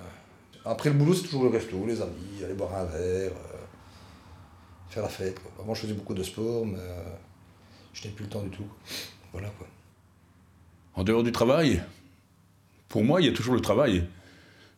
Après 0.65 0.89
le 0.89 0.95
boulot, 0.95 1.13
c'est 1.13 1.23
toujours 1.23 1.43
le 1.43 1.49
resto, 1.49 1.85
les 1.85 2.01
amis, 2.01 2.43
aller 2.43 2.53
boire 2.53 2.73
un 2.75 2.85
verre, 2.85 3.31
euh, 3.31 3.52
faire 4.93 5.03
la 5.03 5.09
fête. 5.09 5.39
Quoi. 5.41 5.51
Avant, 5.59 5.73
je 5.73 5.81
faisais 5.81 5.93
beaucoup 5.93 6.13
de 6.13 6.23
sport, 6.23 6.65
mais 6.65 6.77
euh, 6.79 7.03
je 7.93 8.07
n'ai 8.07 8.13
plus 8.13 8.23
le 8.25 8.29
temps 8.29 8.43
du 8.43 8.50
tout. 8.50 8.65
Voilà 9.31 9.50
quoi. 9.50 9.67
En 10.95 11.03
dehors 11.03 11.23
du 11.23 11.31
travail, 11.31 11.81
pour 12.88 13.03
moi, 13.03 13.19
il 13.21 13.25
y 13.25 13.29
a 13.29 13.33
toujours 13.33 13.55
le 13.55 13.62
travail. 13.62 14.07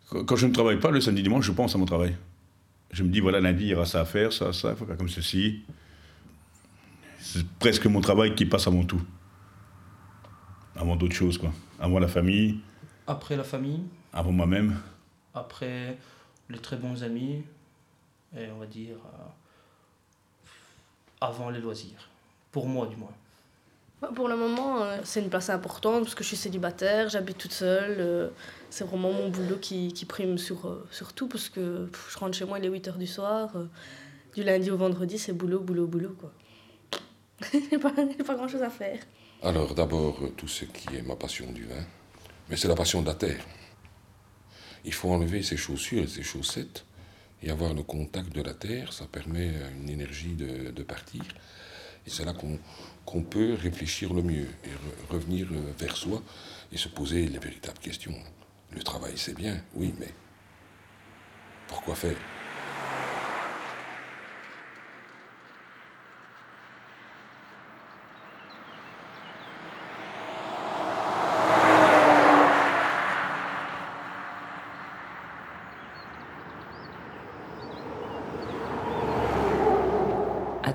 Quand 0.10 0.24
quand 0.24 0.36
je 0.38 0.48
ne 0.48 0.54
travaille 0.54 0.80
pas, 0.80 0.92
le 0.92 1.02
samedi 1.02 1.24
dimanche, 1.24 1.46
je 1.46 1.52
pense 1.52 1.76
à 1.76 1.78
mon 1.78 1.86
travail. 1.86 2.16
Je 2.92 3.04
me 3.04 3.10
dis, 3.10 3.20
voilà, 3.20 3.42
lundi, 3.42 3.66
il 3.66 3.70
y 3.70 3.76
aura 3.76 3.86
ça 3.86 4.00
à 4.02 4.06
faire, 4.06 4.32
ça, 4.32 4.54
ça, 4.54 4.70
il 4.72 4.76
faut 4.78 4.86
faire 4.86 4.96
comme 4.98 5.10
ceci. 5.10 5.64
C'est 7.20 7.46
presque 7.60 7.86
mon 7.88 8.00
travail 8.00 8.36
qui 8.36 8.46
passe 8.46 8.68
avant 8.68 8.86
tout. 8.86 9.02
Avant 10.78 10.96
d'autres 10.96 11.16
choses, 11.16 11.38
quoi. 11.38 11.52
Avant 11.80 12.00
la 12.00 12.08
famille, 12.08 12.60
Après 13.08 13.36
la 13.36 13.44
famille, 13.44 13.82
avant 14.14 14.32
moi-même. 14.32 14.78
après 15.34 15.98
les 16.50 16.60
très 16.60 16.78
bons 16.78 17.04
amis, 17.04 17.44
et 18.38 18.48
on 18.56 18.60
va 18.60 18.66
dire 18.68 18.96
euh, 18.98 19.24
avant 21.26 21.50
les 21.50 21.60
loisirs. 21.60 22.10
Pour 22.52 22.68
moi, 22.68 22.88
du 22.88 22.96
moins. 22.96 23.12
Bah, 24.02 24.10
Pour 24.16 24.28
le 24.28 24.36
moment, 24.36 24.82
euh, 24.84 24.98
c'est 25.04 25.22
une 25.22 25.30
place 25.30 25.50
importante 25.50 26.04
parce 26.04 26.16
que 26.16 26.24
je 26.24 26.30
suis 26.30 26.38
célibataire, 26.38 27.10
j'habite 27.10 27.38
toute 27.38 27.54
seule. 27.54 27.98
euh, 28.00 28.30
c'est 28.70 28.84
vraiment 28.86 29.12
mon 29.12 29.30
boulot 29.30 29.58
qui, 29.58 29.94
qui 29.94 30.06
prime 30.06 30.38
sur, 30.38 30.68
euh, 30.68 30.86
sur 30.92 31.14
tout 31.14 31.28
parce 31.28 31.50
que 31.50 31.90
je 32.12 32.18
rentre 32.18 32.36
chez 32.38 32.46
moi, 32.46 32.60
il 32.60 32.66
est 32.66 32.70
8h 32.70 32.98
du 32.98 33.08
soir. 33.08 33.50
du 34.34 34.44
lundi 34.44 34.70
au 34.72 34.78
vendredi, 34.78 35.18
c'est 35.18 35.34
boulot, 35.34 35.60
boulot, 35.62 35.88
boulot. 35.88 36.16
quoi. 36.20 36.32
J'ai 37.52 37.78
pas, 37.78 37.92
j'ai 37.98 38.24
pas 38.24 38.36
grand 38.36 38.48
chose 38.48 38.64
à 38.64 38.70
faire. 38.70 39.00
Alors 39.44 39.76
d'abord, 39.76 40.18
tout 40.38 40.48
ce 40.48 40.64
qui 40.66 40.96
est 40.96 41.02
ma 41.02 41.16
passion 41.18 41.52
du 41.52 41.66
vin, 41.66 41.84
mais 42.50 42.56
c'est 42.56 42.70
la 42.70 42.76
passion 42.76 43.02
de 43.02 43.08
la 43.08 43.14
terre. 43.16 43.44
Il 44.86 44.94
faut 44.94 45.10
enlever 45.12 45.42
ses 45.44 45.58
chaussures 45.58 46.04
et 46.04 46.08
ses 46.08 46.24
chaussettes 46.24 46.86
et 47.42 47.50
avoir 47.50 47.74
le 47.74 47.84
contact 47.84 48.34
de 48.34 48.42
la 48.42 48.54
terre, 48.54 48.94
ça 48.94 49.06
permet 49.06 49.50
à 49.64 49.70
une 49.70 49.90
énergie 49.90 50.36
de, 50.36 50.84
partir. 50.84 51.24
Et 52.06 52.10
c'est 52.10 52.26
là 52.26 52.34
qu'on 53.06 53.24
peut 53.24 53.56
réfléchir 53.56 54.14
le 54.14 54.22
mieux 54.22 54.48
et 54.64 54.70
re- 54.70 55.14
revenir 55.14 55.48
euh, 55.52 55.74
vers 55.78 55.98
soi 55.98 56.22
et 56.72 56.78
se 56.78 56.88
poser 56.88 57.28
les 57.28 57.40
véritables 57.40 57.80
questions. 57.80 58.16
Le 58.72 58.84
travail, 58.84 59.14
c'est 59.16 59.36
bien, 59.36 59.62
oui, 59.76 59.94
mais 60.00 60.14
pourquoi 61.68 61.96
faire? 61.96 62.18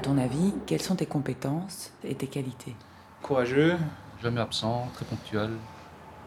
Ton 0.01 0.19
avis, 0.19 0.53
quelles 0.67 0.83
sont 0.83 0.97
tes 0.97 1.07
compétences 1.07 1.93
et 2.05 2.15
tes 2.15 2.27
qualités? 2.27 2.75
Courageux, 3.23 3.77
Jamais 4.23 4.41
absent, 4.41 4.87
très 4.95 5.05
ponctuel. 5.07 5.51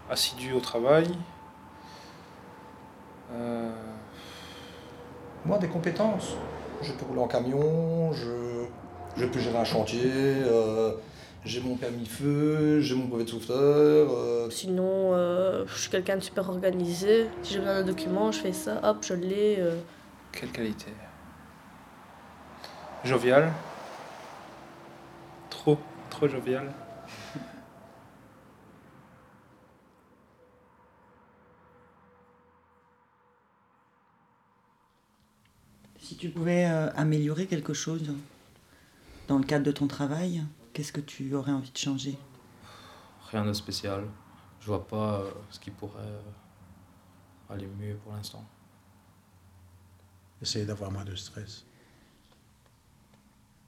assidu 0.09 0.53
au 0.53 0.59
travail. 0.59 1.07
Euh, 3.33 3.69
Moi, 5.45 5.57
des 5.59 5.67
compétences. 5.67 6.35
Je 6.81 6.91
peux 6.93 7.05
rouler 7.05 7.19
en 7.21 7.27
camion, 7.27 8.11
je, 8.13 8.65
je 9.15 9.25
peux 9.25 9.39
gérer 9.39 9.57
un 9.57 9.63
chantier, 9.63 10.01
euh, 10.13 10.91
j'ai 11.45 11.61
mon 11.61 11.75
permis 11.75 12.05
feu, 12.05 12.81
j'ai 12.81 12.95
mon 12.95 13.05
brevet 13.05 13.23
de 13.25 13.29
sauveteur. 13.29 14.09
euh, 14.11 14.49
Sinon, 14.49 15.13
euh, 15.13 15.65
je 15.67 15.77
suis 15.79 15.89
quelqu'un 15.89 16.15
de 16.17 16.21
super 16.21 16.49
organisé. 16.49 17.27
Si 17.43 17.53
j'ai 17.53 17.59
besoin 17.59 17.75
d'un 17.81 17.85
document, 17.85 18.31
je 18.31 18.39
fais 18.39 18.53
ça, 18.53 18.79
hop, 18.83 18.97
je 19.07 19.13
l'ai. 19.13 19.57
euh. 19.59 19.77
Quelle 20.31 20.49
qualité? 20.51 20.87
Jovial. 23.03 23.51
Trop, 25.49 25.77
trop 26.09 26.27
jovial. 26.27 26.73
Si 35.99 36.15
tu 36.15 36.29
pouvais 36.29 36.65
euh, 36.65 36.91
améliorer 36.95 37.45
quelque 37.47 37.73
chose 37.73 38.13
dans 39.27 39.37
le 39.37 39.43
cadre 39.43 39.65
de 39.65 39.71
ton 39.71 39.87
travail, 39.87 40.43
qu'est-ce 40.71 40.93
que 40.93 41.01
tu 41.01 41.33
aurais 41.33 41.51
envie 41.51 41.71
de 41.71 41.77
changer? 41.77 42.17
Rien 43.31 43.43
de 43.45 43.53
spécial. 43.53 44.05
Je 44.61 44.67
vois 44.67 44.87
pas 44.87 45.19
euh, 45.19 45.31
ce 45.49 45.59
qui 45.59 45.71
pourrait 45.71 45.99
euh, 46.01 46.21
aller 47.49 47.67
mieux 47.67 47.95
pour 47.97 48.13
l'instant. 48.13 48.45
Essayer 50.41 50.65
d'avoir 50.65 50.89
moins 50.89 51.03
de 51.03 51.15
stress. 51.15 51.65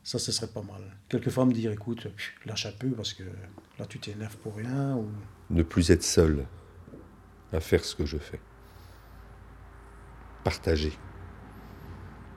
Ça, 0.05 0.19
ce 0.19 0.31
serait 0.31 0.47
pas 0.47 0.61
mal. 0.61 0.83
Quelquefois 1.09 1.45
me 1.45 1.51
dire, 1.51 1.71
écoute, 1.71 2.07
lâche 2.45 2.67
un 2.67 2.71
peu 2.71 2.91
parce 2.91 3.13
que 3.13 3.23
là, 3.79 3.87
tu 3.87 3.99
t'énerves 3.99 4.37
pour 4.37 4.55
rien. 4.55 4.95
Ou... 4.95 5.07
Ne 5.49 5.63
plus 5.63 5.89
être 5.89 6.03
seul 6.03 6.45
à 7.51 7.59
faire 7.59 7.83
ce 7.83 7.95
que 7.95 8.05
je 8.05 8.17
fais. 8.17 8.39
Partager. 10.43 10.93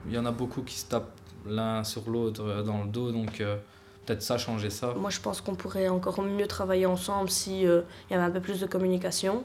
il 0.07 0.13
y 0.13 0.17
en 0.17 0.25
a 0.25 0.31
beaucoup 0.31 0.63
qui 0.63 0.79
se 0.79 0.87
tapent 0.87 1.15
l'un 1.45 1.83
sur 1.83 2.09
l'autre 2.09 2.43
euh, 2.43 2.63
dans 2.63 2.83
le 2.83 2.89
dos, 2.89 3.11
donc 3.11 3.39
euh, 3.39 3.57
peut-être 4.03 4.23
ça, 4.23 4.39
changer 4.39 4.71
ça. 4.71 4.95
Moi, 4.95 5.11
je 5.11 5.19
pense 5.19 5.39
qu'on 5.39 5.53
pourrait 5.53 5.89
encore 5.89 6.23
mieux 6.23 6.47
travailler 6.47 6.87
ensemble 6.87 7.29
si 7.29 7.67
euh, 7.67 7.83
il 8.09 8.13
y 8.13 8.15
avait 8.15 8.25
un 8.25 8.31
peu 8.31 8.41
plus 8.41 8.59
de 8.59 8.65
communication. 8.65 9.43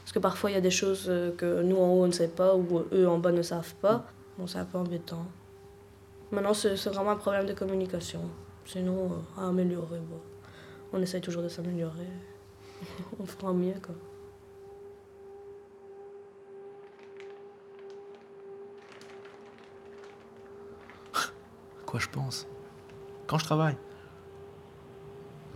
Parce 0.00 0.10
que 0.10 0.18
parfois, 0.18 0.50
il 0.50 0.54
y 0.54 0.56
a 0.56 0.60
des 0.60 0.72
choses 0.72 1.06
euh, 1.08 1.30
que 1.36 1.62
nous 1.62 1.76
en 1.76 1.88
haut, 1.88 2.02
on 2.02 2.08
ne 2.08 2.12
sait 2.12 2.26
pas 2.26 2.56
ou 2.56 2.84
eux 2.92 3.08
en 3.08 3.18
bas 3.18 3.30
ne 3.30 3.42
savent 3.42 3.74
pas. 3.76 4.06
Bon, 4.38 4.48
c'est 4.48 4.58
un 4.58 4.64
peu 4.64 4.76
embêtant. 4.76 5.24
Maintenant, 6.32 6.54
c'est 6.54 6.74
vraiment 6.88 7.10
un 7.10 7.16
problème 7.16 7.46
de 7.46 7.54
communication. 7.54 8.20
Sinon, 8.64 9.10
euh, 9.12 9.40
à 9.40 9.48
améliorer, 9.48 9.98
bon. 10.00 10.20
on 10.92 11.00
essaye 11.02 11.20
toujours 11.20 11.42
de 11.42 11.48
s'améliorer. 11.48 12.06
on 13.20 13.26
fera 13.26 13.52
mieux, 13.52 13.74
quoi. 13.84 13.94
À 21.14 21.86
quoi 21.86 22.00
je 22.00 22.08
pense? 22.08 22.46
Quand 23.26 23.38
je 23.38 23.44
travaille? 23.44 23.76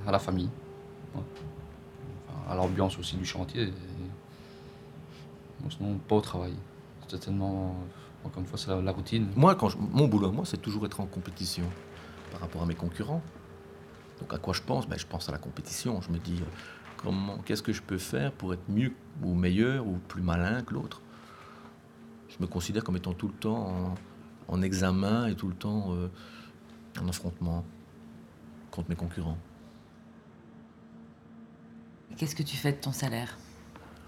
À 0.07 0.13
la 0.13 0.19
famille. 0.19 0.51
ouais. 1.15 1.23
Enfin, 2.29 2.53
à 2.53 2.55
l'ambiance 2.57 2.99
aussi 2.99 3.17
du 3.17 3.25
chantier. 3.25 3.63
et- 3.65 3.73
Bon, 5.61 5.71
sinon, 5.71 5.99
pas 6.09 6.17
au 6.17 6.21
travail. 6.21 6.53
C'est 7.09 7.19
tellement. 7.19 7.75
Encore 8.25 8.41
une 8.41 8.47
fois, 8.47 8.59
c'est 8.59 8.71
la, 8.71 8.81
la 8.81 8.93
routine. 8.93 9.29
Moi, 9.37 9.55
quand 9.55 9.69
je- 9.69 9.79
mon 9.79 10.09
boulot, 10.09 10.33
moi, 10.33 10.45
c'est 10.47 10.57
toujours 10.61 10.87
être 10.87 11.01
en 11.01 11.07
compétition 11.07 11.65
par 12.31 12.41
rapport 12.41 12.63
à 12.63 12.67
mes 12.67 12.75
concurrents. 12.75 13.23
Donc 14.21 14.33
à 14.33 14.39
quoi 14.39 14.55
je 14.55 14.63
pense? 14.63 14.89
Ben, 14.89 14.99
Je 14.99 15.07
pense 15.07 15.29
à 15.29 15.33
la 15.33 15.39
compétition. 15.39 16.01
Je 16.01 16.11
me 16.11 16.19
dis, 16.19 16.39
euh, 16.41 16.45
comment, 16.97 17.39
qu'est-ce 17.39 17.63
que 17.63 17.73
je 17.73 17.83
peux 17.83 17.99
faire 17.99 18.33
pour 18.33 18.55
être 18.55 18.63
mieux 18.69 18.93
ou 19.23 19.35
meilleur 19.35 19.87
ou 19.87 19.99
plus 20.09 20.23
malin 20.23 20.63
que 20.63 20.75
l'autre? 20.75 21.01
Je 22.29 22.37
me 22.41 22.47
considère 22.47 22.83
comme 22.83 22.97
étant 22.97 23.13
tout 23.13 23.29
le 23.29 23.35
temps 23.35 23.95
en, 24.49 24.55
en 24.55 24.63
examen 24.63 25.27
et 25.27 25.35
tout 25.37 25.49
le 25.49 25.55
temps 25.55 25.93
euh, 25.95 26.09
en 27.01 27.09
affrontement 27.09 27.65
contre 28.71 28.89
mes 28.91 28.97
concurrents. 28.97 29.39
Qu'est-ce 32.17 32.35
que 32.35 32.43
tu 32.43 32.57
fais 32.57 32.73
de 32.73 32.79
ton 32.79 32.93
salaire? 32.93 33.37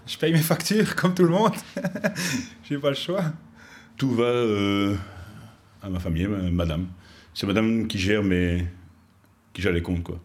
Je 0.05 0.17
paye 0.17 0.31
mes 0.31 0.39
factures 0.39 0.95
comme 0.95 1.13
tout 1.13 1.23
le 1.23 1.29
monde. 1.29 1.53
J'ai 2.63 2.77
pas 2.77 2.89
le 2.89 2.95
choix. 2.95 3.23
Tout 3.97 4.11
va 4.13 4.23
euh, 4.25 4.95
à 5.81 5.89
ma 5.89 5.99
famille, 5.99 6.27
ma- 6.27 6.51
madame. 6.51 6.87
C'est 7.33 7.47
madame 7.47 7.87
qui 7.87 7.97
gère 7.97 8.23
mes... 8.23 8.67
qui 9.53 9.61
gère 9.61 9.73
les 9.73 9.81
comptes, 9.81 10.03
quoi. 10.03 10.19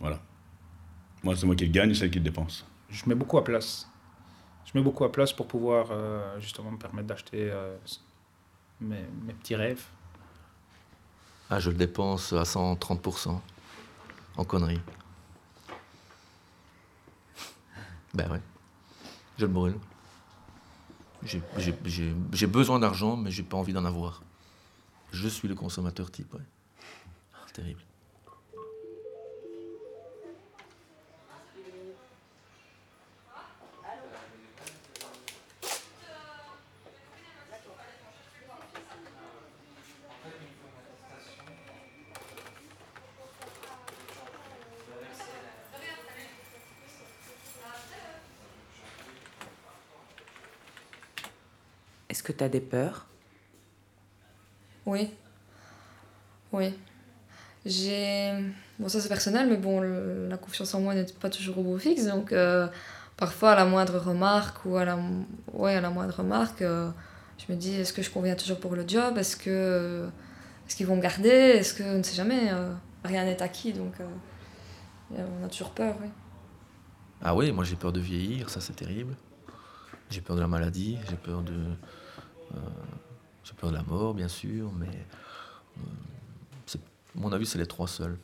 Voilà. 0.00 0.20
Moi, 1.22 1.36
c'est 1.36 1.46
moi 1.46 1.54
qui 1.54 1.66
le 1.66 1.72
gagne, 1.72 1.94
c'est 1.94 2.04
elle 2.06 2.10
qui 2.10 2.18
le 2.18 2.24
dépense. 2.24 2.66
Je 2.90 3.02
mets 3.06 3.14
beaucoup 3.14 3.38
à 3.38 3.44
place. 3.44 3.88
Je 4.64 4.72
mets 4.74 4.82
beaucoup 4.82 5.04
à 5.04 5.12
place 5.12 5.32
pour 5.32 5.46
pouvoir 5.46 5.88
euh, 5.90 6.38
justement 6.40 6.70
me 6.70 6.78
permettre 6.78 7.06
d'acheter 7.08 7.50
euh, 7.50 7.76
mes, 8.80 9.04
mes 9.26 9.32
petits 9.34 9.54
rêves. 9.54 9.82
Ah, 11.50 11.60
je 11.60 11.70
le 11.70 11.76
dépense 11.76 12.32
à 12.32 12.42
130% 12.44 13.38
en 14.36 14.44
conneries. 14.44 14.80
Ben 18.14 18.30
ouais, 18.30 18.40
je 19.38 19.46
le 19.46 19.52
brûle. 19.52 19.74
J'ai- 21.24 22.46
besoin 22.46 22.78
d'argent, 22.78 23.16
mais 23.16 23.30
j'ai 23.30 23.42
pas 23.42 23.56
envie 23.56 23.72
d'en 23.72 23.84
avoir. 23.84 24.22
Je 25.12 25.28
suis 25.28 25.48
le 25.48 25.54
consommateur 25.54 26.10
type. 26.10 26.34
Ah, 27.34 27.38
terrible. 27.52 27.80
Est-ce 52.12 52.22
que 52.22 52.30
tu 52.32 52.44
as 52.44 52.48
des 52.50 52.60
peurs? 52.60 53.06
Oui. 54.84 55.08
Oui. 56.52 56.74
J'ai. 57.64 58.34
Bon, 58.78 58.88
ça 58.90 59.00
c'est 59.00 59.08
personnel, 59.08 59.48
mais 59.48 59.56
bon, 59.56 59.80
le- 59.80 60.28
la 60.28 60.36
confiance 60.36 60.74
en 60.74 60.80
moi 60.82 60.94
n'est 60.94 61.06
pas 61.20 61.30
toujours 61.30 61.56
au 61.58 61.62
beau 61.62 61.78
fixe. 61.78 62.04
Donc, 62.04 62.32
euh, 62.32 62.68
parfois, 63.16 63.52
à 63.52 63.56
la 63.56 63.64
moindre 63.64 63.96
remarque 63.98 64.66
ou 64.66 64.76
à 64.76 64.84
la, 64.84 64.98
ouais, 65.54 65.74
à 65.74 65.80
la 65.80 65.88
moindre 65.88 66.14
remarque, 66.18 66.60
euh, 66.60 66.90
je 67.38 67.50
me 67.50 67.56
dis 67.58 67.76
est-ce 67.76 67.94
que 67.94 68.02
je 68.02 68.10
conviens 68.10 68.34
toujours 68.34 68.60
pour 68.60 68.74
le 68.76 68.86
job? 68.86 69.16
Est-ce 69.16 69.36
que 69.38 70.06
est-ce 70.68 70.76
qu'ils 70.76 70.86
vont 70.86 70.96
me 70.96 71.02
garder? 71.02 71.28
Est-ce 71.30 71.72
que. 71.72 71.82
On 71.82 71.98
ne 71.98 72.02
sait 72.02 72.14
jamais. 72.16 72.50
euh, 72.52 72.74
rien 73.04 73.24
n'est 73.24 73.40
acquis, 73.42 73.72
donc 73.72 73.94
euh, 74.00 75.24
on 75.40 75.46
a 75.46 75.48
toujours 75.48 75.70
peur, 75.70 75.96
oui. 76.02 76.08
Ah 77.22 77.34
oui, 77.34 77.52
moi 77.52 77.64
j'ai 77.64 77.76
peur 77.76 77.92
de 77.92 78.00
vieillir, 78.00 78.50
ça 78.50 78.60
c'est 78.60 78.74
terrible. 78.74 79.14
J'ai 80.10 80.20
peur 80.20 80.36
de 80.36 80.42
la 80.42 80.46
maladie, 80.48 80.98
j'ai 81.08 81.16
peur 81.16 81.40
de. 81.40 81.54
Euh, 82.54 82.58
j'ai 83.44 83.54
peur 83.54 83.70
de 83.70 83.76
la 83.76 83.82
mort, 83.82 84.14
bien 84.14 84.28
sûr, 84.28 84.70
mais. 84.72 84.88
euh, 85.78 85.80
à 87.14 87.18
mon 87.18 87.30
avis, 87.32 87.44
c'est 87.46 87.58
les 87.58 87.66
trois 87.66 87.88
seuls. 87.88 88.18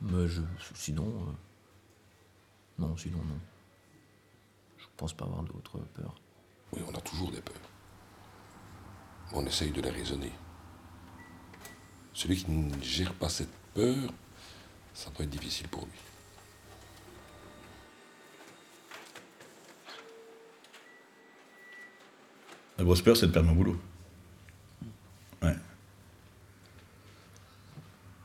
Mais 0.00 0.26
je, 0.28 0.40
sinon. 0.74 1.06
euh, 1.06 1.32
non, 2.78 2.96
sinon, 2.96 3.18
non. 3.18 3.38
Je 4.78 4.84
pense 4.96 5.12
pas 5.12 5.24
avoir 5.26 5.42
d'autres 5.42 5.78
peurs. 5.94 6.14
Oui, 6.72 6.82
on 6.88 6.94
a 6.96 7.00
toujours 7.00 7.30
des 7.30 7.40
peurs. 7.40 7.54
On 9.32 9.44
essaye 9.44 9.70
de 9.72 9.80
les 9.80 9.90
raisonner. 9.90 10.32
Celui 12.12 12.36
qui 12.36 12.50
ne 12.50 12.80
gère 12.82 13.12
pas 13.14 13.28
cette 13.28 13.52
peur, 13.74 13.96
ça 14.94 15.10
peut 15.10 15.24
être 15.24 15.30
difficile 15.30 15.68
pour 15.68 15.84
lui. 15.84 15.92
La 22.84 22.86
grosse 22.86 23.00
peur, 23.00 23.16
c'est 23.16 23.28
de 23.28 23.32
perdre 23.32 23.48
mon 23.48 23.54
boulot. 23.54 23.80
Ouais. 25.40 25.56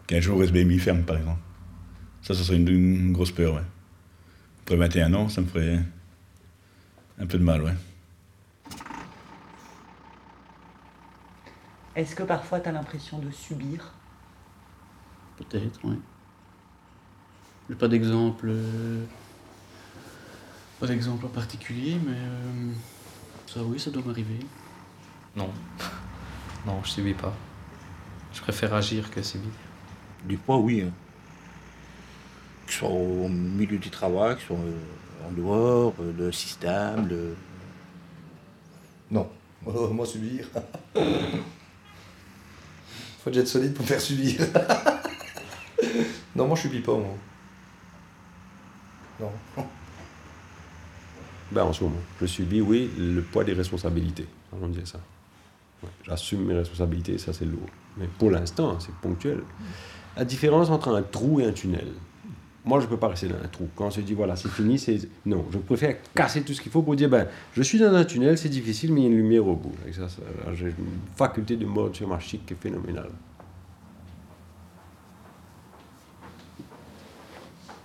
Qu'un 0.06 0.20
jour 0.20 0.44
SBMI 0.44 0.78
ferme, 0.80 1.04
par 1.04 1.16
exemple. 1.16 1.40
Ça, 2.22 2.34
ça 2.34 2.44
serait 2.44 2.58
une, 2.58 2.68
une 2.68 3.14
grosse 3.14 3.32
peur, 3.32 3.54
ouais. 3.54 3.62
Après 4.64 4.76
21 4.76 5.14
ans, 5.14 5.30
ça 5.30 5.40
me 5.40 5.46
ferait 5.48 5.80
un 7.20 7.26
peu 7.26 7.38
de 7.38 7.44
mal, 7.46 7.64
ouais. 7.64 7.74
Est-ce 11.96 12.14
que 12.14 12.24
parfois 12.24 12.60
tu 12.60 12.68
as 12.68 12.74
l'impression 12.74 13.18
de 13.20 13.32
subir? 13.32 13.94
Peut-être, 15.38 15.80
oui. 15.86 15.96
J'ai 17.70 17.76
pas 17.76 17.88
d'exemple. 17.88 18.48
euh, 18.50 19.06
Pas 20.82 20.88
d'exemple 20.88 21.28
en 21.28 21.30
particulier, 21.30 21.98
mais. 22.06 22.18
euh, 22.18 22.72
Ça, 23.52 23.62
oui, 23.64 23.80
ça 23.80 23.90
doit 23.90 24.04
m'arriver. 24.06 24.40
Non. 25.36 25.50
Non, 26.66 26.82
je 26.84 26.90
subis 26.90 27.14
pas. 27.14 27.34
Je 28.34 28.42
préfère 28.42 28.74
agir 28.74 29.10
que 29.10 29.22
subir. 29.22 29.50
Des 30.26 30.36
fois, 30.36 30.58
oui. 30.58 30.82
hein. 30.82 30.92
Que 32.68 32.74
ce 32.74 32.80
soit 32.80 32.90
au 32.90 33.30
milieu 33.30 33.78
du 33.78 33.90
travail, 33.90 34.36
que 34.36 34.42
ce 34.42 34.48
soit 34.48 34.58
euh, 34.58 34.78
en 35.26 35.32
dehors, 35.32 35.94
euh, 36.02 36.12
le 36.18 36.34
système, 36.34 37.08
le... 37.08 37.38
Non. 39.10 39.30
Oh, 39.66 39.88
moi, 39.88 40.06
subir. 40.06 40.50
Faut 43.24 43.30
déjà 43.30 43.40
être 43.40 43.48
solide 43.48 43.74
pour 43.74 43.84
me 43.84 43.88
faire 43.88 44.02
subir. 44.02 44.42
non, 46.36 46.46
moi, 46.46 46.58
je 46.58 46.64
subis 46.64 46.82
pas, 46.82 46.98
moi. 46.98 47.16
Non. 49.22 49.32
Ben, 51.52 51.64
en 51.64 51.74
ce 51.74 51.84
moment, 51.84 51.98
je 52.22 52.26
subis, 52.26 52.62
oui, 52.62 52.90
le 52.98 53.22
poids 53.22 53.44
des 53.44 53.54
responsabilités. 53.54 54.28
On 54.62 54.68
dire 54.68 54.88
ça. 54.88 55.00
J'assume 56.04 56.46
mes 56.46 56.56
responsabilités, 56.56 57.18
ça 57.18 57.34
c'est 57.34 57.46
lourd. 57.46 57.68
Mais 57.98 58.08
pour 58.18 58.32
l'instant, 58.32 58.80
c'est 58.80 58.94
ponctuel. 58.96 59.42
La 60.18 60.26
différence 60.26 60.70
entre 60.70 60.90
un 60.94 61.02
trou 61.02 61.40
et 61.40 61.46
un 61.46 61.52
tunnel. 61.52 61.88
Moi, 62.66 62.80
je 62.80 62.86
ne 62.86 62.90
peux 62.90 62.98
pas 62.98 63.08
rester 63.08 63.28
dans 63.28 63.38
un 63.38 63.48
trou. 63.48 63.70
Quand 63.76 63.88
on 63.88 63.92
se 63.92 64.02
dit, 64.02 64.14
voilà, 64.14 64.36
c'est 64.36 64.50
fini, 64.50 64.78
c'est. 64.78 65.00
Non, 65.26 65.46
je 65.50 65.58
préfère 65.58 65.96
casser 66.14 66.42
tout 66.42 66.54
ce 66.54 66.62
qu'il 66.62 66.72
faut 66.72 66.82
pour 66.82 66.96
dire, 66.96 67.10
ben, 67.10 67.28
je 67.54 67.64
suis 67.64 67.80
dans 67.80 67.94
un 67.94 68.04
tunnel, 68.04 68.38
c'est 68.38 68.50
difficile, 68.50 68.94
mais 68.94 69.02
il 69.02 69.04
y 69.04 69.08
a 69.08 69.10
une 69.10 69.18
lumière 69.18 69.48
au 69.48 69.56
bout. 69.56 69.74
J'ai 70.54 70.66
une 70.66 70.74
faculté 71.16 71.56
de 71.56 71.66
mode 71.66 71.96
sur 71.96 72.22
chic 72.22 72.46
qui 72.46 72.54
est 72.54 72.58
phénoménale. 72.58 73.10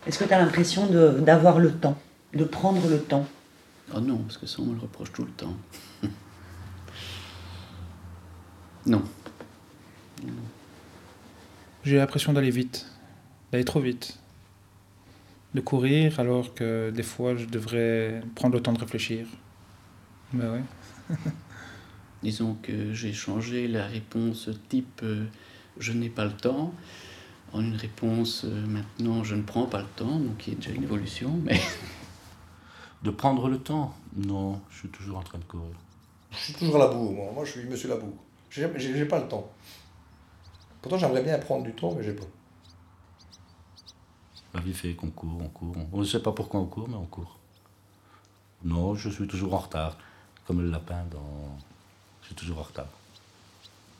Est-ce 0.07 0.19
que 0.19 0.25
tu 0.25 0.35
as 0.35 0.39
l'impression 0.39 0.87
d'avoir 1.21 1.61
le 1.61 1.73
temps, 1.73 1.97
de 2.35 2.45
prendre 2.45 2.87
le 2.89 2.99
temps 2.99 3.27
Ah 3.93 4.01
non, 4.01 4.19
parce 4.19 4.39
que 4.39 4.47
ça, 4.47 4.61
on 4.61 4.67
me 4.67 4.75
le 4.75 4.81
reproche 4.81 5.13
tout 5.13 5.25
le 5.25 5.31
temps. 5.33 5.57
non. 8.87 9.03
J'ai 11.85 11.97
l'impression 11.97 12.33
d'aller 12.33 12.51
vite, 12.51 12.87
d'aller 13.53 13.65
trop 13.65 13.81
vite. 13.81 14.19
De 15.55 15.61
courir 15.61 16.19
alors 16.19 16.55
que 16.55 16.91
des 16.91 17.03
fois 17.03 17.37
je 17.37 17.45
devrais 17.45 18.23
prendre 18.35 18.55
le 18.55 18.63
temps 18.63 18.73
de 18.73 18.79
réfléchir. 18.79 19.27
Ouais. 20.33 20.63
Disons 22.23 22.57
que 22.63 22.95
j'ai 22.95 23.13
changé 23.13 23.69
la 23.69 23.87
réponse 23.87 24.49
type 24.69 25.01
euh, 25.03 25.27
je 25.79 25.93
n'ai 25.93 26.09
pas 26.09 26.25
le 26.25 26.33
temps 26.33 26.73
en 27.53 27.61
une 27.61 27.77
réponse 27.77 28.45
euh, 28.45 28.67
maintenant 28.67 29.23
je 29.23 29.35
ne 29.35 29.43
prends 29.43 29.67
pas 29.67 29.83
le 29.83 29.89
temps, 29.95 30.19
donc 30.19 30.39
qui 30.39 30.53
est 30.53 30.55
déjà 30.55 30.73
une 30.73 30.85
évolution, 30.85 31.39
mais. 31.45 31.61
De 33.05 33.11
prendre 33.11 33.49
le 33.49 33.59
temps 33.59 33.93
Non, 34.17 34.61
je 34.71 34.79
suis 34.79 34.89
toujours 34.89 35.19
en 35.19 35.23
train 35.23 35.39
de 35.39 35.45
courir. 35.45 35.77
Je 36.33 36.37
suis 36.39 36.55
toujours 36.55 36.77
à 36.77 36.79
la 36.81 36.87
boue, 36.89 37.11
moi. 37.11 37.27
Moi, 37.35 37.45
je 37.45 37.53
suis 37.53 37.65
monsieur 37.65 37.89
la 37.89 37.97
boue. 37.97 38.15
J'ai 38.51 38.69
j'ai- 38.77 38.97
j'ai 38.97 39.05
pas 39.07 39.21
le 39.21 39.29
temps. 39.29 39.47
Pourtant, 40.83 40.99
j'aimerais 40.99 41.23
bien 41.23 41.39
prendre 41.39 41.63
du 41.65 41.73
temps, 41.73 41.95
mais 41.95 42.03
j'ai 42.03 42.15
pas. 42.15 42.25
La 44.55 44.61
vie 44.61 44.73
fait 44.73 44.95
qu'on 44.95 45.11
court, 45.11 45.39
on 45.41 45.49
court. 45.49 45.77
On 45.93 45.99
ne 46.01 46.05
sait 46.05 46.21
pas 46.21 46.33
pourquoi 46.33 46.61
on 46.61 46.67
court, 46.67 46.89
mais 46.89 46.97
on 46.97 47.07
court. 47.07 47.39
Non, 48.65 48.95
je 48.95 49.09
suis 49.11 49.27
toujours 49.27 49.55
en 49.55 49.59
retard. 49.59 49.97
Comme 50.47 50.61
le 50.63 50.71
lapin 50.71 51.05
dans. 51.11 51.57
Je 52.23 52.27
suis 52.29 52.35
toujours 52.35 52.59
en 52.59 52.63
retard. 52.63 52.87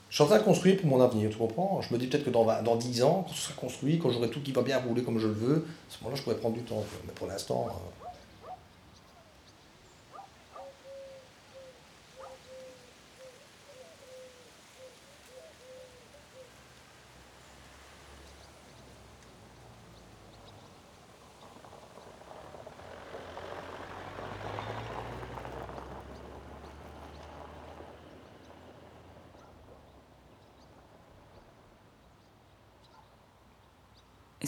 Je 0.09 0.15
suis 0.15 0.23
en 0.23 0.27
train 0.27 0.37
de 0.39 0.43
construire 0.43 0.77
pour 0.79 0.87
mon 0.87 1.01
avenir, 1.01 1.29
tu 1.29 1.37
comprends? 1.37 1.81
Je 1.81 1.93
me 1.93 1.99
dis 1.99 2.07
peut-être 2.07 2.23
que 2.23 2.29
dans, 2.29 2.45
20 2.45 2.63
dans 2.63 2.75
10 2.77 3.03
ans, 3.03 3.25
quand 3.27 3.33
ce 3.33 3.41
sera 3.49 3.55
construit, 3.55 3.99
quand 3.99 4.09
j'aurai 4.11 4.29
tout 4.29 4.41
qui 4.41 4.51
va 4.53 4.61
bien 4.61 4.79
rouler 4.79 5.03
comme 5.03 5.19
je 5.19 5.27
le 5.27 5.33
veux, 5.33 5.55
à 5.89 5.91
ce 5.93 5.97
moment-là, 5.99 6.15
je 6.15 6.23
pourrais 6.23 6.37
prendre 6.37 6.55
du 6.55 6.63
temps. 6.63 6.83
Mais 7.05 7.13
pour 7.13 7.27
l'instant. 7.27 7.67
euh, 7.69 8.04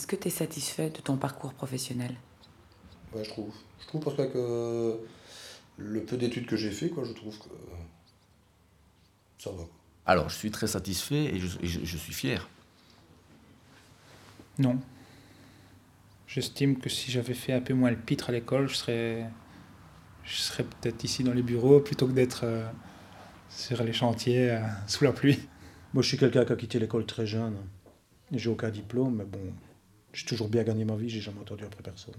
Est-ce 0.07 0.15
que 0.15 0.21
tu 0.21 0.29
es 0.29 0.31
satisfait 0.31 0.89
de 0.89 1.01
ton 1.01 1.17
parcours 1.17 1.53
professionnel? 1.53 2.15
Ouais, 3.13 3.25
je 3.25 3.29
trouve. 3.29 3.53
Je 3.81 3.87
trouve 3.87 4.01
parce 4.05 4.15
que 4.15 4.23
euh, 4.37 4.95
le 5.75 6.01
peu 6.05 6.15
d'études 6.15 6.45
que 6.45 6.55
j'ai 6.55 6.71
fait, 6.71 6.87
quoi, 6.87 7.03
je 7.03 7.11
trouve 7.11 7.37
que 7.37 7.49
ça 9.37 9.49
va. 9.51 9.63
Alors, 10.05 10.29
je 10.29 10.35
suis 10.35 10.49
très 10.49 10.67
satisfait 10.67 11.25
et 11.25 11.39
je, 11.41 11.47
et 11.61 11.67
je- 11.67 11.83
je 11.83 11.97
suis 11.97 12.13
fier. 12.13 12.47
Non. 14.57 14.79
J'estime 16.25 16.79
que 16.79 16.87
si 16.89 17.11
j'avais 17.11 17.33
fait 17.33 17.51
un 17.51 17.59
peu 17.59 17.73
moins 17.73 17.89
le 17.89 17.97
pitre 17.97 18.29
à 18.29 18.31
l'école, 18.31 18.69
je 18.69 18.75
serais, 18.75 19.29
je 20.23 20.37
serais 20.37 20.63
peut-être 20.63 21.03
ici 21.03 21.25
dans 21.25 21.33
les 21.33 21.41
bureaux 21.43 21.81
plutôt 21.81 22.07
que 22.07 22.13
d'être 22.13 22.45
euh, 22.45 22.65
sur 23.49 23.83
les 23.83 23.91
chantiers 23.91 24.51
euh, 24.51 24.61
sous 24.87 25.03
la 25.03 25.11
pluie. 25.11 25.49
Moi, 25.93 26.01
je 26.01 26.07
suis 26.07 26.17
quelqu'un 26.17 26.45
qui 26.45 26.53
a 26.53 26.55
quitté 26.55 26.79
l'école 26.79 27.05
très 27.05 27.25
jeune. 27.25 27.57
J'ai 28.31 28.49
aucun 28.49 28.69
diplôme, 28.69 29.15
mais 29.17 29.25
bon, 29.25 29.53
j'ai 30.17 30.25
toujours 30.25 30.49
bien 30.49 30.63
gagné 30.63 30.83
ma 30.83 30.95
vie, 30.95 31.09
j'ai 31.09 31.21
jamais 31.21 31.39
entendu 31.39 31.63
après 31.63 31.83
personne. 31.83 32.15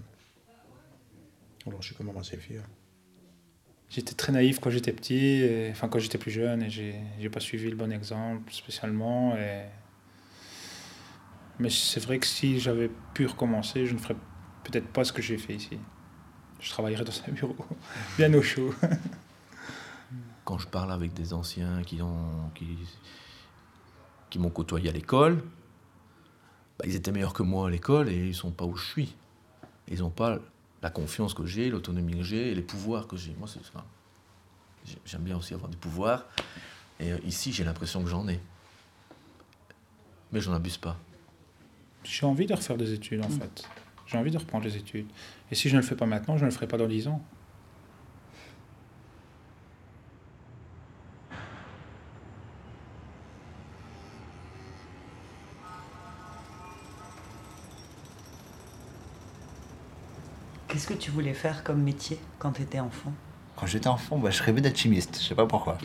Alors, 1.67 1.81
je 1.81 1.87
suis 1.87 1.95
quand 1.95 2.05
même 2.05 2.15
assez 2.17 2.37
fier. 2.37 2.63
J'étais 3.89 4.13
très 4.13 4.31
naïf 4.31 4.59
quand 4.61 4.69
j'étais 4.69 4.93
petit, 4.93 5.15
et- 5.17 5.69
enfin 5.71 5.89
quand 5.89 5.99
j'étais 5.99 6.17
plus 6.17 6.31
jeune, 6.31 6.63
et 6.63 6.69
j'ai 6.69 6.95
j'ai 7.19 7.29
pas 7.29 7.41
suivi 7.41 7.69
le 7.69 7.75
bon 7.75 7.91
exemple 7.91 8.53
spécialement. 8.53 9.35
Et... 9.35 9.65
Mais 11.59 11.69
c'est 11.69 11.99
vrai 11.99 12.19
que 12.19 12.25
si 12.27 12.61
j'avais 12.61 12.89
pu 13.13 13.25
recommencer, 13.25 13.85
je 13.85 13.93
ne 13.93 13.99
ferais 13.99 14.15
peut-être 14.63 14.87
pas 14.87 15.03
ce 15.03 15.11
que 15.11 15.21
j'ai 15.21 15.37
fait 15.37 15.55
ici. 15.55 15.77
Je 16.61 16.69
travaillerais 16.69 17.03
dans 17.03 17.21
un 17.27 17.31
bureau, 17.33 17.55
bien 18.17 18.33
au 18.33 18.41
chaud. 18.41 18.73
Quand 20.45 20.57
je 20.57 20.67
parle 20.67 20.93
avec 20.93 21.13
des 21.13 21.33
anciens 21.33 21.83
qui 21.83 22.01
ont 22.01 22.49
qui, 22.55 22.77
qui 24.29 24.39
m'ont 24.39 24.49
côtoyé 24.51 24.87
à 24.89 24.93
l'école, 24.93 25.43
bah, 26.79 26.85
ils 26.87 26.95
étaient 26.95 27.11
meilleurs 27.11 27.33
que 27.33 27.43
moi 27.43 27.67
à 27.67 27.69
l'école 27.69 28.09
et 28.09 28.15
ils 28.27 28.33
sont 28.35 28.51
pas 28.51 28.65
où 28.65 28.75
je 28.75 28.85
suis. 28.85 29.15
Ils 29.89 29.99
n'ont 29.99 30.09
pas 30.09 30.39
la 30.81 30.89
confiance 30.89 31.33
que 31.33 31.45
j'ai, 31.45 31.69
l'autonomie 31.69 32.15
que 32.15 32.23
j'ai 32.23 32.51
et 32.51 32.55
les 32.55 32.61
pouvoirs 32.61 33.07
que 33.07 33.17
j'ai. 33.17 33.35
Moi, 33.37 33.47
c'est 33.47 33.63
ça. 33.65 33.83
J'ai- 34.85 34.97
J'aime 35.05 35.21
bien 35.23 35.37
aussi 35.37 35.53
avoir 35.53 35.69
du 35.69 35.77
pouvoir. 35.77 36.25
Et 36.99 37.11
euh, 37.11 37.17
ici, 37.25 37.51
j'ai 37.51 37.63
l'impression 37.63 38.01
que 38.03 38.09
j'en 38.09 38.27
ai. 38.27 38.39
Mais 40.31 40.39
j'en 40.41 40.53
abuse 40.53 40.77
pas. 40.77 40.97
J'ai 42.03 42.25
envie 42.25 42.45
de 42.45 42.53
refaire 42.53 42.77
des 42.77 42.93
études 42.93 43.23
en 43.25 43.29
fait. 43.29 43.67
J'ai 44.05 44.17
envie 44.17 44.31
de 44.31 44.37
reprendre 44.37 44.63
les 44.63 44.77
études. 44.77 45.07
Et 45.51 45.55
si 45.55 45.69
je 45.69 45.75
ne 45.75 45.81
le 45.81 45.85
fais 45.87 45.95
pas 45.95 46.05
maintenant, 46.05 46.37
je 46.37 46.45
ne 46.45 46.49
le 46.49 46.55
ferai 46.55 46.67
pas 46.67 46.77
dans 46.77 46.87
10 46.87 47.07
ans. 47.07 47.21
Que 60.89 60.95
tu 60.95 61.11
voulais 61.11 61.35
faire 61.35 61.63
comme 61.63 61.83
métier 61.83 62.17
quand 62.39 62.51
tu 62.51 62.63
étais 62.63 62.79
enfant 62.79 63.13
Quand 63.55 63.67
j'étais 63.67 63.87
enfant, 63.87 64.17
bah, 64.17 64.31
je 64.31 64.41
rêvais 64.41 64.59
d'être 64.59 64.77
chimiste. 64.77 65.19
Je 65.21 65.27
sais 65.27 65.35
pas 65.35 65.45
pourquoi. 65.45 65.77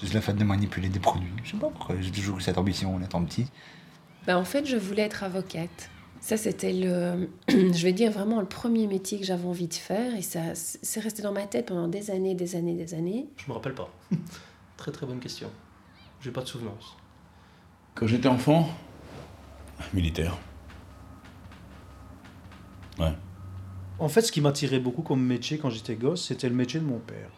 Juste 0.00 0.14
le 0.14 0.20
fait 0.20 0.34
de 0.34 0.44
manipuler 0.44 0.88
des 0.88 1.00
produits. 1.00 1.32
Je 1.42 1.50
sais 1.50 1.56
pas 1.56 1.68
pourquoi. 1.68 1.96
J'ai 2.00 2.12
toujours 2.12 2.38
eu 2.38 2.40
cette 2.40 2.58
ambition 2.58 2.94
en 2.94 3.02
étant 3.02 3.24
petit. 3.24 3.46
Ben, 4.26 4.36
en 4.36 4.44
fait, 4.44 4.64
je 4.66 4.76
voulais 4.76 5.02
être 5.02 5.24
avocate. 5.24 5.90
Ça, 6.20 6.36
c'était 6.36 6.72
le, 6.72 7.28
je 7.48 7.82
vais 7.82 7.92
dire 7.92 8.12
vraiment 8.12 8.40
le 8.40 8.46
premier 8.46 8.86
métier 8.86 9.18
que 9.18 9.26
j'avais 9.26 9.46
envie 9.48 9.66
de 9.66 9.74
faire. 9.74 10.14
Et 10.14 10.22
ça, 10.22 10.54
c'est 10.54 11.00
resté 11.00 11.22
dans 11.22 11.32
ma 11.32 11.46
tête 11.46 11.66
pendant 11.66 11.88
des 11.88 12.12
années, 12.12 12.36
des 12.36 12.54
années, 12.54 12.74
des 12.74 12.94
années. 12.94 13.26
Je 13.36 13.48
me 13.48 13.54
rappelle 13.54 13.74
pas. 13.74 13.90
très 14.76 14.92
très 14.92 15.06
bonne 15.06 15.18
question. 15.18 15.50
J'ai 16.20 16.30
pas 16.30 16.42
de 16.42 16.48
souvenance. 16.48 16.96
Quand 17.96 18.06
j'étais 18.06 18.28
enfant, 18.28 18.68
militaire. 19.92 20.36
Ouais. 23.00 23.12
En 23.98 24.08
fait, 24.08 24.22
ce 24.22 24.30
qui 24.32 24.40
m'attirait 24.40 24.78
beaucoup 24.78 25.02
comme 25.02 25.22
métier 25.24 25.58
quand 25.58 25.70
j'étais 25.70 25.96
gosse, 25.96 26.26
c'était 26.26 26.48
le 26.48 26.54
métier 26.54 26.78
de 26.80 26.84
mon 26.84 26.98
père. 27.00 27.30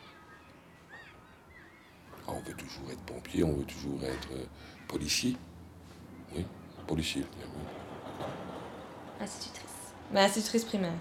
Ah, 2.29 2.33
on 2.33 2.41
veut 2.41 2.55
toujours 2.55 2.91
être 2.91 3.01
pompier, 3.01 3.43
on 3.45 3.53
veut 3.55 3.65
toujours 3.65 4.03
être 4.05 4.29
euh, 4.33 4.45
policier. 4.89 5.37
Oui, 6.37 6.45
policier. 6.87 7.25
oui. 7.39 8.25
Institutrice. 9.21 9.65
Mais 10.13 10.21
institutrice 10.21 10.65
primaire. 10.65 10.93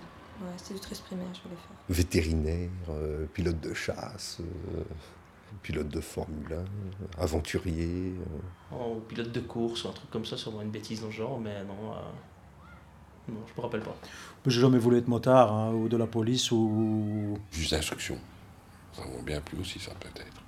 Ouais, 0.41 0.53
institutrice 0.55 0.99
primaire, 1.01 1.27
je 1.33 1.41
voulais 1.41 1.55
faire. 1.55 1.75
Vétérinaire, 1.89 2.69
euh, 2.89 3.25
pilote 3.33 3.59
de 3.59 3.73
chasse, 3.73 4.37
euh, 4.39 4.83
pilote 5.61 5.89
de 5.89 5.99
Formule 5.99 6.63
1, 7.17 7.21
aventurier. 7.21 8.13
euh. 8.17 8.75
Oh, 8.75 9.01
pilote 9.07 9.31
de 9.33 9.41
course 9.41 9.83
ou 9.83 9.89
un 9.89 9.91
truc 9.93 10.09
comme 10.09 10.25
ça, 10.25 10.37
sûrement 10.37 10.61
une 10.61 10.71
bêtise 10.71 11.01
dans 11.01 11.07
le 11.07 11.11
genre, 11.13 11.39
mais 11.39 11.63
non. 11.65 11.93
Non, 13.29 13.45
je 13.47 13.53
me 13.55 13.61
rappelle 13.61 13.81
pas. 13.81 13.95
J'ai 14.45 14.61
jamais 14.61 14.79
voulu 14.79 14.97
être 14.97 15.07
motard, 15.07 15.53
hein, 15.53 15.71
ou 15.73 15.87
de 15.87 15.97
la 15.97 16.07
police, 16.07 16.51
ou... 16.51 17.37
Juste 17.51 17.71
d'instruction. 17.71 18.17
Ça 18.93 19.03
vaut 19.03 19.21
bien 19.21 19.41
plus 19.41 19.59
aussi, 19.59 19.79
ça 19.79 19.91
peut-être. 19.99 20.41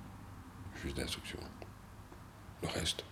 Juste 0.82 0.96
d'instruction. 0.96 1.38
Le 2.62 2.68
reste. 2.68 3.04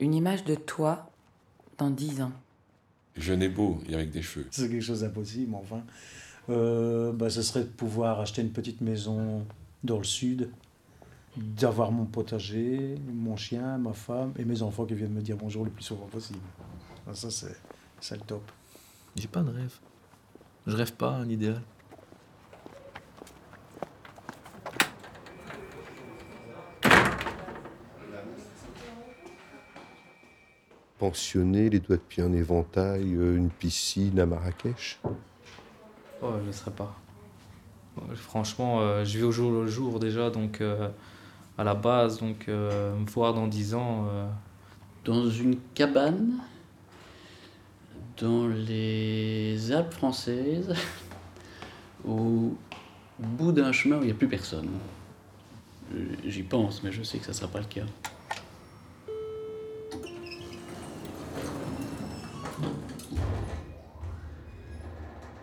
Une 0.00 0.14
image 0.14 0.44
de 0.44 0.54
toi 0.54 1.10
dans 1.78 1.90
10 1.90 2.22
ans. 2.22 2.32
Jeune 3.16 3.42
et 3.42 3.48
beau, 3.48 3.80
et 3.88 3.94
avec 3.94 4.10
des 4.10 4.22
cheveux. 4.22 4.48
C'est 4.50 4.68
quelque 4.68 4.82
chose 4.82 5.02
d'impossible, 5.02 5.54
enfin. 5.54 5.82
Euh, 6.50 7.12
bah, 7.12 7.30
ce 7.30 7.42
serait 7.42 7.60
de 7.62 7.68
pouvoir 7.68 8.20
acheter 8.20 8.42
une 8.42 8.50
petite 8.50 8.80
maison 8.80 9.46
dans 9.84 9.98
le 9.98 10.04
sud, 10.04 10.50
d'avoir 11.36 11.92
mon 11.92 12.04
potager, 12.04 12.96
mon 13.12 13.36
chien, 13.36 13.78
ma 13.78 13.92
femme 13.92 14.32
et 14.38 14.44
mes 14.44 14.62
enfants 14.62 14.84
qui 14.84 14.94
viennent 14.94 15.12
me 15.14 15.22
dire 15.22 15.36
bonjour 15.36 15.64
le 15.64 15.70
plus 15.70 15.84
souvent 15.84 16.06
possible. 16.06 16.40
Ah, 17.06 17.14
Ça, 17.14 17.30
c'est 17.30 17.56
c'est 18.00 18.16
le 18.16 18.22
top. 18.22 18.42
J'ai 19.14 19.28
pas 19.28 19.42
de 19.42 19.50
rêve. 19.50 19.78
Je 20.66 20.76
rêve 20.76 20.92
pas 20.92 21.10
un 21.10 21.28
idéal. 21.28 21.62
Pensionné, 30.98 31.68
les 31.68 31.80
doigts 31.80 31.96
de 31.96 32.02
pied 32.02 32.22
en 32.22 32.32
éventail, 32.32 33.14
euh, 33.14 33.36
une 33.36 33.50
piscine 33.50 34.18
à 34.20 34.26
Marrakech. 34.26 35.00
Oh, 36.22 36.32
je 36.40 36.46
ne 36.46 36.52
serais 36.52 36.70
pas. 36.70 36.94
Franchement, 38.14 38.80
euh, 38.80 39.04
je 39.04 39.18
vis 39.18 39.24
au 39.24 39.32
jour 39.32 39.50
le 39.52 39.66
jour 39.66 39.98
déjà, 40.00 40.30
donc 40.30 40.60
euh, 40.60 40.88
à 41.58 41.64
la 41.64 41.74
base, 41.74 42.20
donc 42.20 42.46
euh, 42.48 42.94
me 42.96 43.06
voir 43.06 43.34
dans 43.34 43.46
10 43.46 43.74
ans. 43.74 44.06
euh, 44.08 44.28
Dans 45.04 45.28
une 45.28 45.56
cabane, 45.74 46.38
dans 48.18 48.46
les 48.46 49.72
Alpes 49.72 49.92
françaises, 49.92 50.72
au 52.08 52.54
bout 53.18 53.52
d'un 53.52 53.72
chemin 53.72 53.96
où 53.98 54.02
il 54.02 54.06
n'y 54.06 54.12
a 54.12 54.14
plus 54.14 54.28
personne. 54.28 54.68
J'y 56.24 56.42
pense, 56.44 56.82
mais 56.82 56.92
je 56.92 57.02
sais 57.02 57.18
que 57.18 57.24
ça 57.24 57.32
ne 57.32 57.36
sera 57.36 57.48
pas 57.48 57.58
le 57.58 57.66
cas. 57.66 57.84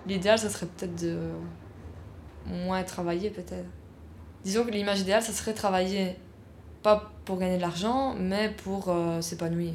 L'idéal, 0.10 0.38
ça 0.38 0.50
serait 0.50 0.66
peut-être 0.66 1.02
de 1.02 1.18
moins 2.46 2.84
travailler, 2.84 3.30
peut-être. 3.30 3.66
Disons 4.44 4.66
que 4.66 4.72
l'image 4.72 5.02
idéale, 5.02 5.22
ça 5.22 5.32
serait 5.32 5.54
travailler 5.54 6.18
pas 6.84 7.12
pour 7.26 7.38
gagner 7.38 7.58
de 7.58 7.62
l'argent, 7.62 8.16
mais 8.18 8.50
pour 8.64 8.90
euh, 8.90 9.22
s'épanouir, 9.22 9.74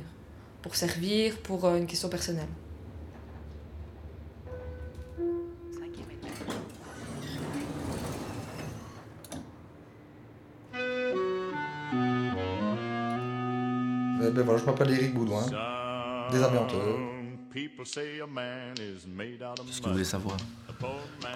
pour 0.62 0.75
servir, 0.75 1.37
pour 1.38 1.64
euh, 1.64 1.77
une 1.77 1.87
question 1.87 2.09
personnelle. 2.09 2.49
Eh 14.27 14.31
ben 14.31 14.42
voilà, 14.42 14.59
je 14.59 14.64
m'appelle 14.64 14.90
Eric 14.90 15.14
Boudouin, 15.14 15.44
des 16.33 16.42
amianteux. 17.55 17.71
Qu'est-ce 19.67 19.81
que 19.81 19.87
vous 19.87 19.93
voulez 19.93 20.05
savoir 20.05 20.37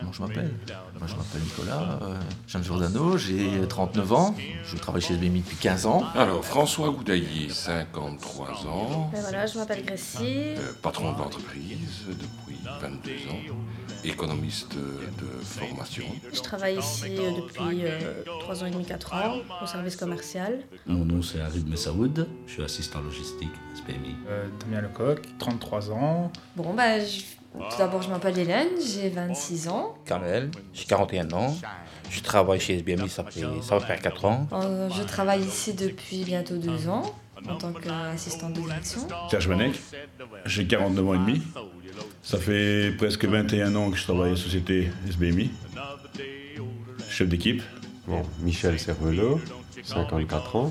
Comment 0.01 0.13
je 0.13 0.23
m'appelle 0.23 0.55
Moi, 0.99 1.09
Je 1.09 1.15
m'appelle 1.15 1.41
Nicolas, 1.43 1.99
euh, 2.03 2.59
de 2.59 2.63
Giordano, 2.65 3.17
j'ai 3.17 3.67
39 3.69 4.13
ans, 4.13 4.35
je 4.65 4.77
travaille 4.77 5.01
chez 5.03 5.15
SBMI 5.15 5.41
depuis 5.41 5.57
15 5.57 5.87
ans. 5.87 6.05
Alors, 6.15 6.45
François 6.45 6.91
Goudaillé, 6.91 7.49
53 7.49 8.67
ans, 8.67 9.11
Ben 9.13 9.21
voilà, 9.23 9.47
je 9.47 9.59
m'appelle 9.59 9.85
Grécy. 9.85 10.19
euh, 10.27 10.73
patron 10.83 11.13
d'entreprise 11.13 12.05
depuis 12.09 12.59
22 12.81 13.11
ans, 13.31 13.55
économiste 14.05 14.75
de 14.77 15.43
formation. 15.43 16.05
Je 16.33 16.41
travaille 16.41 16.79
ici 16.79 17.17
euh, 17.19 17.31
depuis 17.37 17.85
3 18.41 18.63
ans 18.63 18.67
et 18.67 18.71
demi, 18.71 18.85
4 18.85 19.15
ans, 19.15 19.37
au 19.63 19.67
service 19.67 19.97
commercial. 19.97 20.61
Mon 20.87 21.05
nom 21.05 21.23
c'est 21.23 21.41
Harid 21.41 21.69
Messaoud, 21.69 22.27
je 22.47 22.53
suis 22.53 22.63
assistant 22.63 23.01
logistique 23.01 23.51
SPMI. 23.75 24.15
Euh, 24.29 24.47
Damien 24.61 24.83
Lecoq, 24.83 25.23
33 25.39 25.91
ans. 25.93 26.31
Bon, 26.57 26.75
bah, 26.75 27.01
je- 27.01 27.23
tout 27.71 27.79
d'abord, 27.79 28.03
je 28.03 28.11
m'appelle 28.11 28.38
Hélène, 28.38 28.68
j'ai 28.85 29.09
26 29.09 29.68
ans. 29.68 29.94
Kamel, 30.05 30.51
j'ai 30.73 30.85
41 30.85 31.33
ans. 31.33 31.57
Je 32.11 32.21
travaille 32.21 32.61
chez 32.61 32.77
SBMI, 32.79 33.09
ça, 33.09 33.25
fait, 33.25 33.42
ça 33.62 33.79
va 33.79 33.85
faire 33.85 34.01
4 34.01 34.25
ans. 34.25 34.47
Euh, 34.53 34.88
je 34.90 35.03
travaille 35.03 35.42
ici 35.42 35.75
depuis 35.75 36.25
bientôt 36.25 36.57
deux 36.57 36.88
ans 36.88 37.03
en 37.49 37.57
tant 37.57 37.73
qu'assistante 37.73 38.55
de 38.55 38.61
direction. 38.61 39.01
Serge 39.31 39.49
Vanek, 39.49 39.79
j'ai 40.47 40.66
49 40.66 41.09
ans 41.09 41.14
et 41.14 41.18
demi. 41.18 41.42
Ça 42.23 42.38
fait 42.38 42.92
presque 42.97 43.25
21 43.25 43.75
ans 43.77 43.90
que 43.90 43.97
je 43.97 44.05
travaille 44.05 44.29
à 44.29 44.35
la 44.35 44.37
société 44.37 44.90
SBMI. 45.09 45.51
Chef 47.09 47.29
d'équipe. 47.29 47.62
Bon, 48.07 48.23
Michel 48.40 48.79
Cervelot, 48.79 49.40
54 49.83 50.57
ans. 50.57 50.71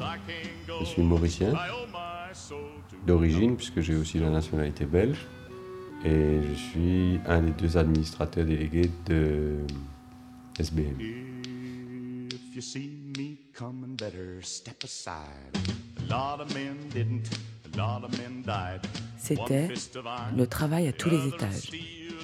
Je 0.79 0.85
suis 0.85 1.01
mauricien. 1.01 1.53
D'origine, 3.05 3.55
puisque 3.55 3.79
j'ai 3.81 3.95
aussi 3.95 4.19
la 4.19 4.29
nationalité 4.29 4.85
belge. 4.85 5.17
Et 6.05 6.41
je 6.49 6.53
suis 6.53 7.19
un 7.25 7.41
des 7.41 7.51
deux 7.51 7.77
administrateurs 7.77 8.45
délégués 8.45 8.91
de 9.05 9.57
SBMI. 10.59 11.25
If 12.31 12.55
you 12.55 12.61
see 12.61 13.13
me 13.17 13.37
coming, 13.53 13.95
better 13.95 14.41
step 14.41 14.83
aside. 14.83 15.57
A 15.97 16.13
lot 16.13 16.41
of 16.41 16.53
men 16.53 16.77
didn't, 16.93 17.29
a 17.73 17.77
lot 17.77 18.05
of 18.05 18.11
men 18.17 18.41
died. 18.43 18.81
C'était 19.17 19.69
Le 20.35 20.47
travail 20.47 20.87
à 20.87 20.93
tous 20.93 21.09
les 21.09 21.27
étages 21.27 21.71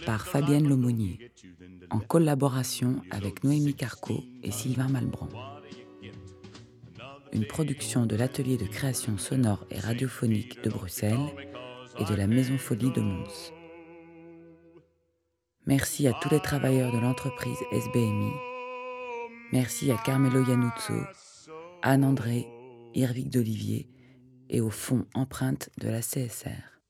par 0.06 0.26
Fabienne 0.28 0.68
Lomonier, 0.68 1.32
en 1.90 2.00
collaboration 2.00 3.02
avec 3.10 3.44
Noémie 3.44 3.74
Carco 3.74 4.24
et 4.44 4.52
Sylvain 4.52 4.88
Malbran. 4.88 5.30
Une 7.32 7.46
production 7.46 8.06
de 8.06 8.16
l'atelier 8.16 8.58
de 8.58 8.66
création 8.66 9.18
sonore 9.18 9.66
et 9.72 9.80
radiophonique 9.80 10.64
de 10.64 10.70
Bruxelles 10.70 11.34
et 12.00 12.06
de 12.06 12.14
la 12.16 12.28
Maison 12.28 12.58
Folie 12.58 12.92
de 12.92 13.02
Mons. 13.02 13.52
Merci 15.66 16.08
à 16.08 16.14
tous 16.22 16.30
les 16.30 16.42
travailleurs 16.42 16.92
de 16.92 17.00
l'entreprise 17.00 17.58
SBMI. 17.72 18.34
Merci 19.54 19.92
à 19.92 19.98
Carmelo 19.98 20.44
Iannuzzo, 20.44 20.94
Anne 21.82 22.04
André, 22.04 22.48
Irvic 22.94 23.30
d'Olivier 23.30 23.88
et 24.50 24.60
au 24.60 24.70
fonds 24.70 25.06
empreinte 25.14 25.70
de 25.80 25.88
la 25.88 26.02
CSR. 26.02 26.82